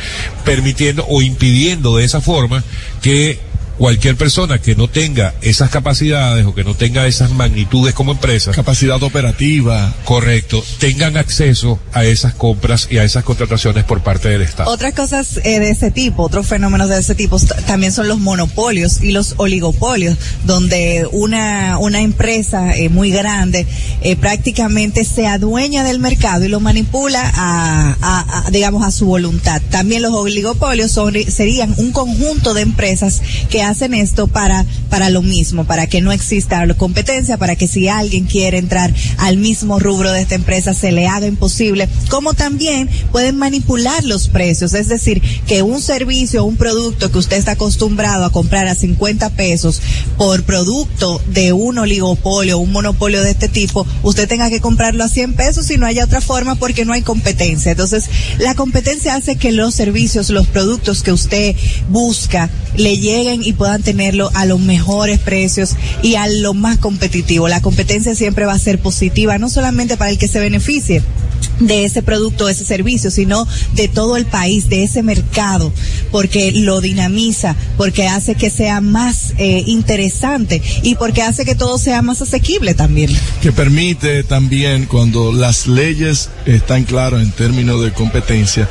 permitiendo 0.46 1.04
o 1.08 1.24
impidiendo 1.24 1.98
de 1.98 2.06
esa 2.06 2.22
forma 2.22 2.64
que 3.02 3.40
cualquier 3.78 4.16
persona 4.16 4.60
que 4.60 4.76
no 4.76 4.88
tenga 4.88 5.34
esas 5.42 5.70
capacidades 5.70 6.46
o 6.46 6.54
que 6.56 6.64
no 6.64 6.74
tenga 6.76 7.06
esas 7.08 7.32
magnitudes 7.32 7.94
como 7.94 8.12
empresa. 8.14 8.52
Capacidad 8.52 9.02
operativa. 9.04 9.94
Correcto. 10.06 10.64
Tengan 10.80 11.18
acceso 11.18 11.80
a 11.94 12.04
esas 12.06 12.34
compras 12.34 12.88
y 12.90 12.98
a 12.98 13.04
esas 13.04 13.24
contrataciones 13.24 13.84
por 13.84 14.02
parte 14.02 14.30
del 14.30 14.42
Estado. 14.42 14.70
Otras 14.72 14.94
cosas 14.94 15.38
eh, 15.44 15.60
de 15.60 15.70
ese 15.70 15.92
tipo, 15.92 16.24
otros 16.24 16.48
fenómenos 16.48 16.90
de 16.90 17.00
ese 17.00 17.16
tipo 17.16 17.38
también 17.66 17.92
son 17.92 18.08
los 18.08 18.20
monopolios 18.20 19.02
y 19.02 19.12
los 19.12 19.36
oligopolios, 19.38 20.18
donde 20.46 21.08
una, 21.12 21.78
una 21.78 22.02
empresa 22.02 22.76
eh, 22.76 22.90
muy 22.90 23.12
grande 23.12 23.68
eh, 24.02 24.16
prácticamente 24.16 25.04
se 25.06 25.28
adueña 25.28 25.84
del 25.84 26.00
mercado 26.00 26.46
y 26.46 26.48
lo 26.48 26.60
manipula 26.60 27.22
a, 27.36 27.96
a- 28.02 28.48
a, 28.48 28.52
digamos, 28.52 28.84
a 28.84 28.92
su 28.92 29.06
voluntad. 29.06 29.62
También 29.70 30.02
los 30.02 30.14
oligopolios 30.14 30.92
son, 30.92 31.14
serían 31.30 31.74
un 31.78 31.92
conjunto 31.92 32.54
de 32.54 32.62
empresas 32.62 33.22
que 33.50 33.62
hacen 33.68 33.94
esto 33.94 34.28
para, 34.28 34.66
para 34.90 35.10
lo 35.10 35.22
mismo, 35.22 35.66
para 35.66 35.88
que 35.88 36.02
no 36.02 36.12
exista 36.12 36.66
competencia, 36.76 37.38
para 37.38 37.56
que 37.56 37.68
si 37.68 37.88
alguien 37.88 38.26
quiere 38.26 38.58
entrar 38.58 38.94
al 39.18 39.38
mismo 39.38 39.80
rubro 39.80 40.12
de 40.12 40.22
esta 40.22 40.36
empresa 40.36 40.74
se 40.74 40.92
le 40.92 41.08
haga 41.08 41.28
imposible, 41.28 41.88
como 42.10 42.34
también 42.34 42.90
pueden 43.12 43.38
manipular 43.38 44.04
los 44.04 44.28
precios, 44.28 44.74
es 44.74 44.88
decir, 44.88 45.22
que 45.46 45.62
un 45.62 45.82
servicio, 45.82 46.46
un 46.46 46.58
producto 46.58 47.12
que 47.12 47.18
usted 47.18 47.38
está 47.38 47.52
acostumbrado 47.52 48.26
a 48.26 48.32
comprar 48.32 48.68
a 48.68 48.76
50 48.76 49.30
pesos 49.32 49.82
por 50.18 50.44
producto 50.44 51.22
de 51.28 51.54
un 51.54 51.78
oligopolio, 51.78 52.58
un 52.58 52.72
monopolio 52.72 53.22
de 53.22 53.32
este 53.32 53.50
tipo, 53.50 53.86
usted 54.04 54.28
tenga 54.28 54.50
que 54.50 54.62
comprarlo 54.62 55.04
a 55.04 55.10
100 55.10 55.34
pesos 55.34 55.70
y 55.70 55.78
no 55.78 55.86
haya 55.86 56.06
otra 56.06 56.22
forma 56.22 56.56
porque 56.56 56.86
no 56.86 56.94
hay 56.94 57.02
competencia. 57.02 57.72
Entonces, 57.72 58.06
la 58.40 58.56
competencia 58.56 59.16
hace 59.16 59.36
que 59.36 59.52
los 59.52 59.76
servicios, 59.76 60.30
los 60.30 60.48
productos 60.48 61.04
que 61.04 61.12
usted 61.12 61.56
busca 61.90 62.50
le 62.76 62.98
lleguen 62.98 63.44
y 63.44 63.54
puedan 63.58 63.82
tenerlo 63.82 64.30
a 64.34 64.46
los 64.46 64.60
mejores 64.60 65.20
precios 65.20 65.76
y 66.02 66.16
a 66.16 66.28
lo 66.28 66.54
más 66.54 66.78
competitivo. 66.78 67.48
La 67.48 67.62
competencia 67.62 68.16
siempre 68.16 68.46
va 68.46 68.54
a 68.54 68.60
ser 68.60 68.80
positiva, 68.80 69.38
no 69.38 69.50
solamente 69.50 69.98
para 69.98 70.12
el 70.12 70.18
que 70.18 70.28
se 70.28 70.40
beneficie 70.40 71.04
de 71.60 71.86
ese 71.86 72.04
producto, 72.04 72.50
ese 72.50 72.66
servicio, 72.66 73.10
sino 73.12 73.48
de 73.74 73.88
todo 73.88 74.18
el 74.18 74.26
país, 74.26 74.70
de 74.70 74.84
ese 74.84 75.04
mercado, 75.04 75.74
porque 76.12 76.52
lo 76.52 76.82
dinamiza, 76.82 77.56
porque 77.78 78.08
hace 78.08 78.36
que 78.36 78.50
sea 78.50 78.82
más 78.82 79.34
eh, 79.38 79.64
interesante 79.66 80.62
y 80.84 80.96
porque 80.96 81.24
hace 81.24 81.46
que 81.46 81.56
todo 81.56 81.78
sea 81.78 82.02
más 82.02 82.22
asequible 82.22 82.74
también. 82.74 83.12
que 83.42 83.52
permite 83.52 84.24
también 84.24 84.86
cuando 84.86 85.32
las 85.32 85.68
leyes 85.68 86.30
están 86.46 86.84
claras 86.84 87.22
en 87.22 87.32
términos 87.32 87.84
de 87.84 87.92
competencia, 87.92 88.70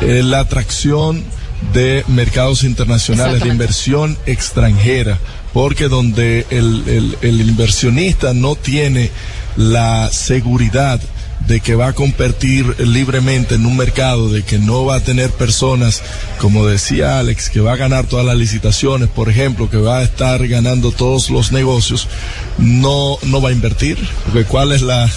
eh, 0.00 0.22
la 0.22 0.40
atracción 0.40 1.22
de 1.72 2.04
mercados 2.08 2.64
internacionales, 2.64 3.42
de 3.42 3.48
inversión 3.48 4.18
extranjera, 4.26 5.18
porque 5.52 5.88
donde 5.88 6.46
el, 6.50 6.82
el- 6.88 7.18
el 7.22 7.40
inversionista 7.48 8.34
no 8.34 8.54
tiene 8.56 9.10
la 9.56 10.10
seguridad 10.12 11.00
de 11.46 11.58
que 11.60 11.74
va 11.74 11.88
a 11.88 11.92
competir 11.92 12.64
libremente 12.86 13.56
en 13.56 13.66
un 13.66 13.76
mercado, 13.76 14.30
de 14.30 14.44
que 14.44 14.58
no 14.60 14.84
va 14.84 14.96
a 14.96 15.00
tener 15.00 15.28
personas, 15.30 16.00
como 16.40 16.66
decía 16.66 17.18
Alex, 17.18 17.50
que 17.50 17.60
va 17.60 17.72
a 17.72 17.76
ganar 17.76 18.06
todas 18.06 18.24
las 18.24 18.36
licitaciones, 18.36 19.08
por 19.08 19.28
ejemplo, 19.28 19.68
que 19.68 19.76
va 19.78 19.98
a 19.98 20.02
estar 20.04 20.46
ganando 20.46 20.92
todos 20.92 21.30
los 21.30 21.50
negocios, 21.50 22.06
no, 22.58 23.16
no 23.24 23.42
va 23.42 23.48
a 23.48 23.52
invertir. 23.52 23.98
Porque 24.24 24.44
cuál 24.44 24.70
es 24.70 24.82
la, 24.82 25.10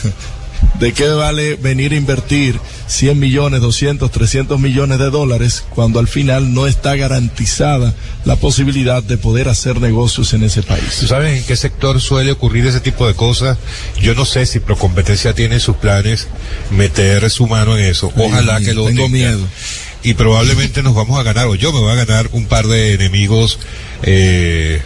¿De 0.79 0.91
qué 0.91 1.07
vale 1.07 1.55
venir 1.55 1.93
a 1.93 1.95
invertir 1.95 2.59
100 2.87 3.17
millones, 3.17 3.61
200, 3.61 4.11
300 4.11 4.59
millones 4.59 4.99
de 4.99 5.09
dólares 5.09 5.63
cuando 5.69 5.99
al 5.99 6.07
final 6.09 6.53
no 6.53 6.67
está 6.67 6.95
garantizada 6.97 7.93
la 8.25 8.35
posibilidad 8.35 9.01
de 9.01 9.17
poder 9.17 9.47
hacer 9.47 9.79
negocios 9.79 10.33
en 10.33 10.43
ese 10.43 10.63
país? 10.63 10.97
¿Tú 10.99 11.07
sabes 11.07 11.39
en 11.39 11.45
qué 11.45 11.55
sector 11.55 12.01
suele 12.01 12.31
ocurrir 12.33 12.65
ese 12.65 12.81
tipo 12.81 13.07
de 13.07 13.13
cosas? 13.13 13.57
Yo 14.01 14.15
no 14.15 14.25
sé 14.25 14.45
si 14.45 14.59
Procompetencia 14.59 15.33
tiene 15.33 15.55
en 15.55 15.61
sus 15.61 15.77
planes 15.77 16.27
meter 16.71 17.29
su 17.29 17.47
mano 17.47 17.77
en 17.77 17.85
eso. 17.85 18.11
Ojalá 18.17 18.57
Ay, 18.57 18.65
que 18.65 18.73
lo 18.73 18.85
tengo 18.85 19.05
tenga. 19.05 19.17
miedo. 19.17 19.47
Y 20.03 20.13
probablemente 20.13 20.83
nos 20.83 20.93
vamos 20.93 21.17
a 21.19 21.23
ganar, 21.23 21.47
o 21.47 21.55
yo 21.55 21.71
me 21.71 21.79
voy 21.79 21.91
a 21.91 21.95
ganar 21.95 22.29
un 22.33 22.45
par 22.45 22.67
de 22.67 22.93
enemigos 22.93 23.59
eh, 24.03 24.81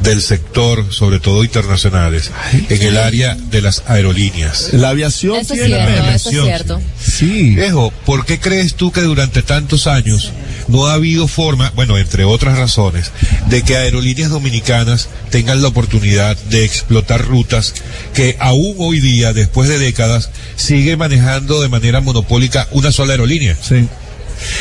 del 0.00 0.22
sector, 0.22 0.92
sobre 0.92 1.20
todo 1.20 1.44
internacionales, 1.44 2.30
en 2.68 2.82
el 2.82 2.96
área 2.96 3.34
de 3.34 3.62
las 3.62 3.82
aerolíneas. 3.86 4.72
La 4.72 4.90
aviación 4.90 5.36
Eso 5.36 5.54
tiene 5.54 5.68
cierto, 5.68 6.10
eso 6.10 6.30
es 6.30 6.42
cierto. 6.42 6.80
Sí. 7.00 7.54
Viejo, 7.54 7.92
¿por 8.04 8.24
qué 8.24 8.38
crees 8.38 8.74
tú 8.74 8.92
que 8.92 9.00
durante 9.00 9.42
tantos 9.42 9.86
años 9.86 10.32
no 10.68 10.86
ha 10.86 10.94
habido 10.94 11.28
forma, 11.28 11.72
bueno, 11.74 11.98
entre 11.98 12.24
otras 12.24 12.58
razones, 12.58 13.12
de 13.48 13.62
que 13.62 13.76
aerolíneas 13.76 14.30
dominicanas 14.30 15.08
tengan 15.30 15.62
la 15.62 15.68
oportunidad 15.68 16.36
de 16.36 16.64
explotar 16.64 17.24
rutas 17.24 17.74
que 18.14 18.36
aún 18.38 18.74
hoy 18.78 19.00
día, 19.00 19.32
después 19.32 19.68
de 19.68 19.78
décadas, 19.78 20.30
sigue 20.56 20.96
manejando 20.96 21.60
de 21.60 21.68
manera 21.68 22.00
monopólica 22.00 22.68
una 22.72 22.92
sola 22.92 23.12
aerolínea? 23.12 23.56
Sí. 23.60 23.88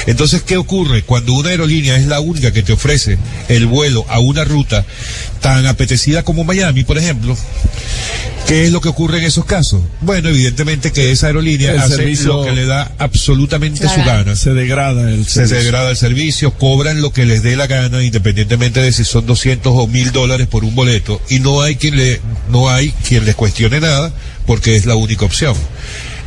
Entonces, 0.08 0.42
¿qué 0.44 0.58
ocurre 0.58 1.04
cuando 1.04 1.34
una 1.34 1.50
aerolínea 1.50 1.96
es 1.98 2.08
la 2.08 2.20
única 2.20 2.52
que 2.52 2.64
te 2.64 2.74
ofrece 2.74 3.18
el 3.50 3.66
vuelo 3.68 4.06
a 4.10 4.20
una 4.20 4.44
ruta 4.44 4.86
tan 5.42 5.66
apetecida 5.68 6.24
como 6.24 6.44
Miami, 6.44 6.84
por 6.84 6.98
ejemplo? 6.98 7.36
¿Qué 8.48 8.66
es 8.66 8.72
lo 8.72 8.80
que 8.80 8.90
ocurre 8.90 9.18
en 9.18 9.24
esos 9.24 9.46
casos? 9.46 9.82
Bueno, 10.02 10.30
evidentemente 10.30 10.92
que 10.92 11.12
esa 11.12 11.28
aerolínea 11.28 11.72
El 11.72 11.80
hace 11.80 11.96
servicio- 11.96 12.42
lo 12.42 12.46
que 12.46 12.52
le 12.52 12.66
da 12.68 12.92
absolutamente 13.00 13.90
su 13.90 14.04
gana. 14.04 14.36
Se 14.36 14.54
degrada 14.54 15.10
el 15.10 15.26
Se 15.26 15.32
servicio. 15.48 15.58
degrada 15.58 15.90
el 15.90 15.98
servicio, 15.98 16.54
cobran 16.54 17.02
lo 17.02 17.12
que 17.12 17.26
les 17.26 17.42
dé 17.42 17.56
la 17.56 17.66
gana, 17.66 18.04
independientemente 18.04 18.82
de 18.82 18.92
si 18.92 19.04
son 19.04 19.26
200 19.26 19.74
o 19.76 19.88
1000 19.88 20.12
dólares 20.12 20.46
por 20.46 20.64
un 20.64 20.76
boleto, 20.76 21.20
y 21.28 21.40
no 21.40 21.62
hay 21.64 21.76
quien 21.76 21.98
le, 21.98 22.22
no 22.52 22.70
hay 22.70 22.92
quien 23.08 23.26
les 23.26 23.34
cuestione 23.34 23.80
nada, 23.80 24.14
porque 24.46 24.76
es 24.76 24.86
la 24.86 24.96
única 24.96 25.26
opción. 25.26 25.56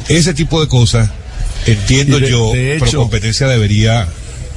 Ese 0.09 0.35
tipo 0.35 0.61
de 0.61 0.67
cosas, 0.67 1.11
entiendo 1.67 2.19
de- 2.21 2.31
yo, 2.31 2.53
de 2.53 2.77
hecho, 2.77 2.85
Procompetencia 2.91 3.47
debería 3.49 4.09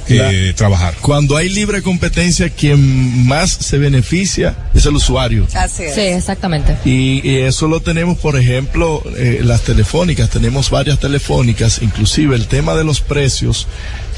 eh, 0.08 0.52
trabajar. 0.56 0.94
Cuando 1.00 1.36
hay 1.36 1.48
libre 1.48 1.80
competencia, 1.80 2.50
quien 2.50 3.24
más 3.26 3.50
se 3.50 3.78
beneficia 3.78 4.56
es 4.74 4.84
el 4.84 4.96
usuario. 4.96 5.46
Así 5.54 5.84
es. 5.84 5.94
Sí, 5.94 6.00
exactamente. 6.00 6.76
Y, 6.84 7.26
y 7.26 7.36
eso 7.38 7.68
lo 7.68 7.80
tenemos, 7.80 8.18
por 8.18 8.36
ejemplo, 8.36 9.02
eh, 9.16 9.40
las 9.44 9.62
telefónicas, 9.62 10.28
tenemos 10.28 10.70
varias 10.70 10.98
telefónicas, 10.98 11.80
inclusive 11.82 12.34
el 12.34 12.46
tema 12.48 12.74
de 12.74 12.82
los 12.84 13.00
precios, 13.00 13.68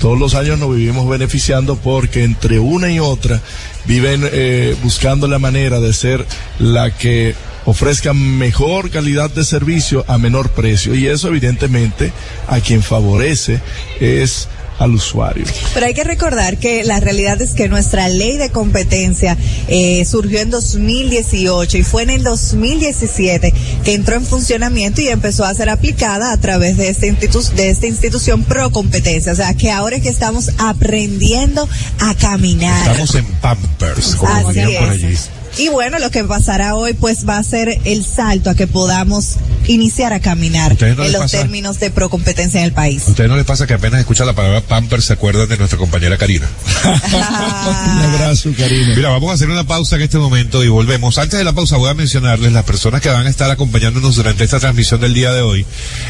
todos 0.01 0.19
los 0.19 0.35
años 0.35 0.59
nos 0.59 0.75
vivimos 0.75 1.07
beneficiando 1.09 1.77
porque 1.77 2.25
entre 2.25 2.59
una 2.59 2.91
y 2.91 2.99
otra 2.99 3.41
viven 3.85 4.27
eh, 4.33 4.75
buscando 4.83 5.29
la 5.29 5.39
manera 5.39 5.81
de 5.81 5.93
ser 5.93 6.25
la 6.59 6.91
que 6.97 7.35
ofrezca 7.67 8.13
mejor 8.13 8.91
calidad 8.91 9.31
de 9.31 9.45
servicio 9.45 10.05
a 10.09 10.19
menor 10.19 10.51
precio 10.51 10.95
y 10.95 11.07
eso 11.07 11.29
evidentemente 11.29 12.13
a 12.49 12.61
quien 12.61 12.83
favorece 12.83 13.61
es 14.01 14.49
al 14.77 14.91
usuario. 14.93 15.45
Pero 15.73 15.87
hay 15.87 15.95
que 15.95 16.03
recordar 16.03 16.59
que 16.59 16.83
la 16.83 16.99
realidad 16.99 17.41
es 17.41 17.53
que 17.53 17.69
nuestra 17.69 18.09
ley 18.09 18.37
de 18.39 18.51
competencia 18.51 19.39
eh, 19.69 20.05
surgió 20.05 20.41
en 20.41 20.51
2018 20.51 21.79
y 21.79 21.83
fue 21.85 22.03
en 22.03 22.11
el 22.11 22.25
2017 22.25 23.55
que 23.85 23.95
entró 23.95 24.17
en 24.17 24.27
funcionamiento 24.27 25.01
y 25.01 25.07
empezó 25.09 25.45
a 25.45 25.55
ser 25.55 25.69
aplicada 25.71 26.33
a 26.33 26.37
través 26.41 26.77
de, 26.77 26.89
este 26.89 27.07
institu- 27.09 27.51
de 27.53 27.71
esta 27.71 27.87
institución 27.87 28.43
pro 28.43 28.71
competencia. 28.71 29.31
O 29.33 29.37
sea, 29.37 29.55
que 29.55 29.71
ahora 29.71 29.95
es 29.97 30.03
que 30.03 30.09
estamos 30.09 30.51
aprendiendo 30.59 31.69
a 32.01 32.15
caminar. 32.17 32.91
Estamos 32.91 33.15
en 33.15 33.27
Pampers, 33.41 34.17
como 34.17 34.33
Así 34.35 34.59
dirían 34.61 34.85
por 34.85 34.93
es. 34.95 35.05
allí. 35.05 35.17
Y 35.57 35.69
bueno, 35.69 35.99
lo 36.01 36.11
que 36.11 36.25
pasará 36.25 36.75
hoy 36.75 36.95
pues 36.95 37.29
va 37.29 37.39
a 37.39 37.43
ser 37.43 37.79
el 37.85 38.05
salto 38.05 38.51
a 38.51 38.55
que 38.55 38.67
podamos 38.67 39.37
iniciar 39.67 40.13
a 40.13 40.21
caminar 40.21 40.73
¿Ustedes 40.73 40.97
no 40.97 41.05
en 41.05 41.13
los 41.13 41.23
pasa? 41.23 41.39
términos 41.39 41.81
de 41.81 41.91
procompetencia 41.91 42.61
en 42.61 42.67
el 42.67 42.73
país. 42.73 43.05
¿A 43.07 43.11
ustedes 43.11 43.31
no 43.31 43.37
les 43.37 43.45
pasa 43.47 43.67
que 43.67 43.75
apenas 43.75 44.01
escuchan 44.01 44.27
la 44.27 44.35
palabra 44.35 44.61
pamper 44.61 45.03
se 45.03 45.13
acuerdan 45.13 45.49
de 45.49 45.57
nuestra 45.57 45.79
compañera 45.79 46.17
Karina? 46.17 46.49
Un 46.85 48.15
abrazo, 48.15 48.51
Karina. 48.57 48.95
Mira, 48.95 49.09
vamos 49.11 49.31
a 49.31 49.35
hacer 49.35 49.49
una 49.51 49.65
pausa 49.65 49.97
en 49.97 50.03
este 50.03 50.19
momento 50.19 50.63
y 50.65 50.69
volvemos. 50.69 51.19
Antes 51.19 51.39
de 51.39 51.45
la 51.45 51.53
pausa 51.53 51.77
voy 51.77 51.91
a 51.91 51.95
mencionarles 51.95 52.53
las 52.53 52.65
personas 52.65 53.01
que 53.01 53.09
van 53.09 53.27
a 53.27 53.31
estar 53.31 53.51
acompañándonos 53.51 54.17
durante 54.17 54.45
esta 54.45 54.61
transmisión 54.61 55.01
del 55.01 55.15
día 55.15 55.33
de 55.33 55.43
hoy. 55.43 55.67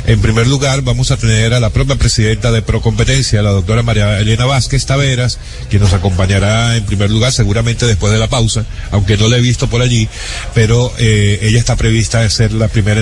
En 0.06 0.20
primer 0.20 0.46
lugar, 0.46 0.82
vamos 0.82 1.10
a 1.10 1.16
tener 1.16 1.54
a 1.54 1.60
la 1.60 1.70
propia 1.70 1.96
presidenta 1.96 2.50
de 2.50 2.62
Procompetencia, 2.62 3.42
la 3.42 3.50
doctora 3.50 3.82
María 3.82 4.18
Elena 4.18 4.46
Vázquez 4.46 4.86
Taveras, 4.86 5.38
quien 5.70 5.82
nos 5.82 5.92
acompañará 5.92 6.76
en 6.76 6.84
primer 6.84 7.10
lugar 7.10 7.32
seguramente 7.32 7.86
después 7.86 8.12
de 8.12 8.18
la 8.18 8.28
pausa, 8.28 8.64
aunque 8.90 9.16
no 9.16 9.28
la 9.28 9.36
he 9.36 9.40
visto 9.40 9.68
por 9.68 9.82
allí, 9.82 10.08
pero 10.54 10.92
eh, 10.98 11.38
ella 11.42 11.58
está 11.58 11.76
prevista 11.76 12.20
de 12.20 12.30
ser 12.30 12.52
la 12.52 12.68
primera 12.68 13.00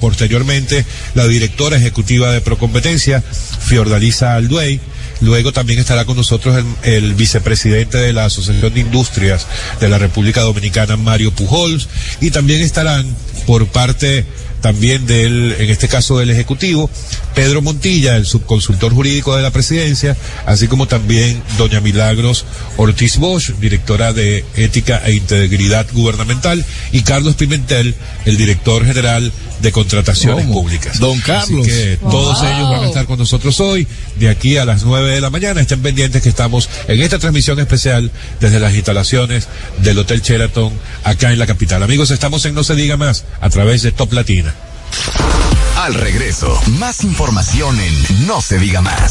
Posteriormente, 0.00 0.84
la 1.14 1.26
directora 1.26 1.76
ejecutiva 1.76 2.32
de 2.32 2.40
Procompetencia, 2.40 3.22
Fiordalisa 3.60 4.34
Alduey, 4.34 4.80
Luego 5.20 5.52
también 5.52 5.78
estará 5.78 6.04
con 6.04 6.16
nosotros 6.16 6.56
el, 6.82 6.92
el 6.92 7.14
vicepresidente 7.14 7.98
de 7.98 8.12
la 8.12 8.26
Asociación 8.26 8.74
de 8.74 8.80
Industrias 8.80 9.46
de 9.80 9.88
la 9.88 9.96
República 9.96 10.42
Dominicana, 10.42 10.96
Mario 10.96 11.30
Pujols, 11.30 11.88
y 12.20 12.30
también 12.30 12.60
estarán 12.60 13.06
por 13.46 13.66
parte 13.68 14.26
también 14.64 15.04
del, 15.04 15.54
en 15.58 15.68
este 15.68 15.88
caso 15.88 16.18
del 16.18 16.30
Ejecutivo, 16.30 16.88
Pedro 17.34 17.60
Montilla, 17.60 18.16
el 18.16 18.24
subconsultor 18.24 18.94
jurídico 18.94 19.36
de 19.36 19.42
la 19.42 19.50
presidencia, 19.50 20.16
así 20.46 20.68
como 20.68 20.88
también 20.88 21.42
doña 21.58 21.82
Milagros 21.82 22.46
Ortiz 22.78 23.18
Bosch, 23.18 23.50
directora 23.60 24.14
de 24.14 24.42
Ética 24.56 25.02
e 25.04 25.12
Integridad 25.12 25.86
Gubernamental, 25.92 26.64
y 26.92 27.02
Carlos 27.02 27.34
Pimentel, 27.34 27.94
el 28.24 28.38
director 28.38 28.86
general 28.86 29.30
de 29.60 29.72
Contrataciones 29.72 30.46
¿Cómo? 30.46 30.62
Públicas. 30.62 30.98
Don 30.98 31.18
Carlos. 31.20 31.66
Así 31.66 31.70
que 31.70 31.98
todos 31.98 32.42
ellos 32.42 32.70
van 32.70 32.84
a 32.84 32.86
estar 32.86 33.06
con 33.06 33.18
nosotros 33.18 33.58
hoy, 33.60 33.86
de 34.16 34.28
aquí 34.28 34.56
a 34.56 34.64
las 34.64 34.84
nueve 34.84 35.10
de 35.10 35.20
la 35.20 35.30
mañana. 35.30 35.60
Estén 35.60 35.82
pendientes 35.82 36.22
que 36.22 36.28
estamos 36.28 36.68
en 36.88 37.00
esta 37.02 37.18
transmisión 37.18 37.58
especial 37.60 38.10
desde 38.40 38.60
las 38.60 38.74
instalaciones 38.74 39.48
del 39.78 39.98
Hotel 39.98 40.20
Sheraton, 40.20 40.72
acá 41.04 41.32
en 41.32 41.38
la 41.38 41.46
capital. 41.46 41.82
Amigos, 41.82 42.10
estamos 42.10 42.44
en 42.46 42.54
No 42.54 42.64
Se 42.64 42.74
Diga 42.74 42.96
Más, 42.96 43.24
a 43.40 43.50
través 43.50 43.82
de 43.82 43.92
Top 43.92 44.12
Latina. 44.12 44.54
Al 45.76 45.94
regreso, 45.94 46.60
más 46.78 47.02
información 47.04 47.78
en 47.80 48.26
No 48.26 48.40
se 48.40 48.58
diga 48.58 48.80
más. 48.80 49.10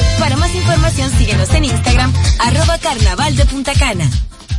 Para 0.21 0.37
más 0.37 0.53
información 0.53 1.11
síguenos 1.17 1.51
en 1.55 1.65
Instagram, 1.65 2.13
arroba 2.37 2.77
carnaval 2.77 3.35
de 3.35 3.43
Punta 3.45 3.73
Cana. 3.73 4.07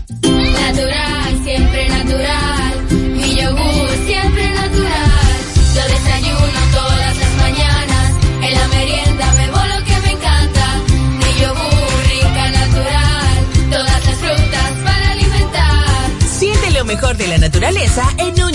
Natural, 0.09 1.45
siempre 1.45 1.89
natural. 1.89 2.87
Mi 2.91 3.37
yogur 3.37 3.89
siempre 4.05 4.51
natural. 4.51 5.37
Lo 5.77 5.83
desayuno 5.85 6.61
todas 6.75 7.17
las 7.17 7.35
mañanas. 7.37 8.13
En 8.43 8.55
la 8.59 8.69
merienda 8.69 9.33
bebo 9.35 9.59
lo 9.73 9.85
que 9.85 10.01
me 10.01 10.11
encanta. 10.11 10.67
Mi 11.21 11.41
yogur 11.41 12.07
rica, 12.11 12.51
natural. 12.51 13.71
Todas 13.71 14.05
las 14.05 14.17
frutas 14.17 14.73
para 14.83 15.11
alimentar. 15.13 16.11
Siente 16.29 16.71
lo 16.73 16.85
mejor 16.85 17.17
de 17.17 17.29
la 17.29 17.39
naturaleza 17.39 18.03
en 18.19 18.42